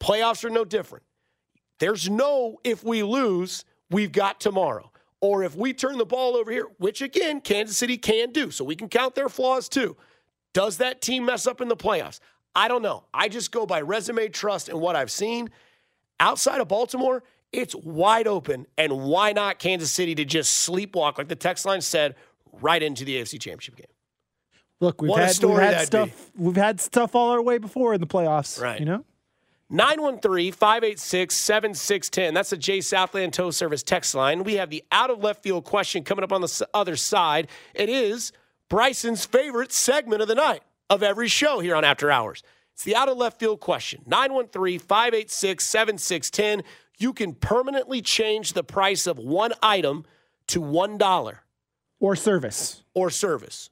Playoffs 0.00 0.44
are 0.44 0.50
no 0.50 0.64
different. 0.64 1.04
There's 1.78 2.10
no 2.10 2.58
if 2.64 2.82
we 2.82 3.02
lose, 3.02 3.64
we've 3.90 4.12
got 4.12 4.40
tomorrow. 4.40 4.90
Or 5.20 5.42
if 5.42 5.56
we 5.56 5.72
turn 5.72 5.98
the 5.98 6.06
ball 6.06 6.36
over 6.36 6.50
here, 6.50 6.68
which 6.78 7.02
again, 7.02 7.40
Kansas 7.40 7.76
City 7.76 7.96
can 7.96 8.30
do. 8.30 8.52
So 8.52 8.64
we 8.64 8.76
can 8.76 8.88
count 8.88 9.16
their 9.16 9.28
flaws 9.28 9.68
too. 9.68 9.96
Does 10.52 10.76
that 10.78 11.00
team 11.00 11.24
mess 11.24 11.46
up 11.46 11.60
in 11.60 11.68
the 11.68 11.76
playoffs? 11.76 12.20
I 12.54 12.68
don't 12.68 12.82
know. 12.82 13.04
I 13.12 13.28
just 13.28 13.50
go 13.50 13.66
by 13.66 13.80
resume 13.80 14.28
trust 14.28 14.68
and 14.68 14.80
what 14.80 14.94
I've 14.96 15.10
seen. 15.10 15.50
Outside 16.20 16.60
of 16.60 16.68
Baltimore, 16.68 17.22
it's 17.52 17.74
wide 17.74 18.26
open. 18.26 18.66
And 18.76 19.04
why 19.04 19.32
not 19.32 19.58
Kansas 19.58 19.90
City 19.90 20.14
to 20.16 20.24
just 20.24 20.68
sleepwalk, 20.68 21.18
like 21.18 21.28
the 21.28 21.36
text 21.36 21.64
line 21.64 21.80
said, 21.80 22.14
right 22.60 22.82
into 22.82 23.04
the 23.04 23.20
AFC 23.20 23.40
Championship 23.40 23.76
game? 23.76 23.86
Look, 24.80 25.02
we've 25.02 25.10
What 25.10 25.22
had, 25.22 25.42
we've 25.42 25.58
had 25.58 25.86
stuff. 25.86 26.30
We've 26.36 26.56
had 26.56 26.80
stuff 26.80 27.14
all 27.14 27.30
our 27.30 27.42
way 27.42 27.58
before 27.58 27.94
in 27.94 28.00
the 28.00 28.06
playoffs. 28.06 28.60
Right. 28.60 28.78
You 28.78 28.86
know. 28.86 29.04
913 29.70 30.52
586 30.52 31.34
7610. 31.34 32.32
That's 32.32 32.50
the 32.50 32.56
J 32.56 32.80
Southland 32.80 33.34
Tow 33.34 33.50
Service 33.50 33.82
text 33.82 34.14
line. 34.14 34.44
We 34.44 34.54
have 34.54 34.70
the 34.70 34.82
out 34.90 35.10
of 35.10 35.22
left 35.22 35.42
field 35.42 35.64
question 35.64 36.04
coming 36.04 36.24
up 36.24 36.32
on 36.32 36.40
the 36.40 36.68
other 36.72 36.96
side. 36.96 37.48
It 37.74 37.90
is 37.90 38.32
Bryson's 38.70 39.26
favorite 39.26 39.72
segment 39.72 40.22
of 40.22 40.28
the 40.28 40.34
night 40.34 40.62
of 40.88 41.02
every 41.02 41.28
show 41.28 41.60
here 41.60 41.76
on 41.76 41.84
After 41.84 42.10
Hours. 42.10 42.42
It's 42.72 42.84
the 42.84 42.96
out 42.96 43.08
of 43.08 43.18
left 43.18 43.38
field 43.38 43.60
question. 43.60 44.02
913 44.06 44.78
586 44.78 45.66
7610. 45.66 46.62
You 46.98 47.12
can 47.12 47.34
permanently 47.34 48.02
change 48.02 48.52
the 48.54 48.64
price 48.64 49.06
of 49.06 49.18
one 49.18 49.52
item 49.62 50.04
to 50.48 50.60
$1 50.60 51.38
Or 52.00 52.16
service. 52.16 52.82
or 52.94 53.10
service. 53.10 53.70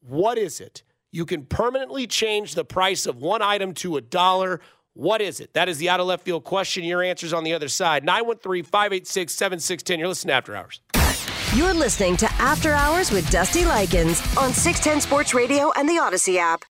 What 0.00 0.38
is 0.38 0.60
it? 0.60 0.82
You 1.10 1.26
can 1.26 1.44
permanently 1.44 2.06
change 2.06 2.54
the 2.54 2.64
price 2.64 3.06
of 3.06 3.16
one 3.16 3.42
item 3.42 3.74
to 3.74 3.96
a 3.96 4.00
dollar. 4.00 4.60
What 4.94 5.20
is 5.20 5.40
it? 5.40 5.52
That 5.54 5.68
is 5.68 5.78
the 5.78 5.88
out 5.88 5.98
of 6.00 6.06
left 6.06 6.24
field 6.24 6.44
question. 6.44 6.84
Your 6.84 7.02
answer's 7.02 7.32
on 7.32 7.42
the 7.42 7.52
other 7.52 7.68
side. 7.68 8.04
913 8.04 8.62
586 8.64 9.34
7610. 9.34 9.98
You're 9.98 10.08
listening 10.08 10.28
to 10.30 10.34
After 10.34 10.54
Hours. 10.54 10.80
You're 11.56 11.74
listening 11.74 12.16
to 12.18 12.30
After 12.34 12.72
Hours 12.72 13.10
with 13.10 13.28
Dusty 13.30 13.64
Likens 13.64 14.20
on 14.36 14.52
610 14.52 15.00
Sports 15.00 15.34
Radio 15.34 15.72
and 15.76 15.88
the 15.88 15.94
Audacy 15.94 16.36
app. 16.36 16.64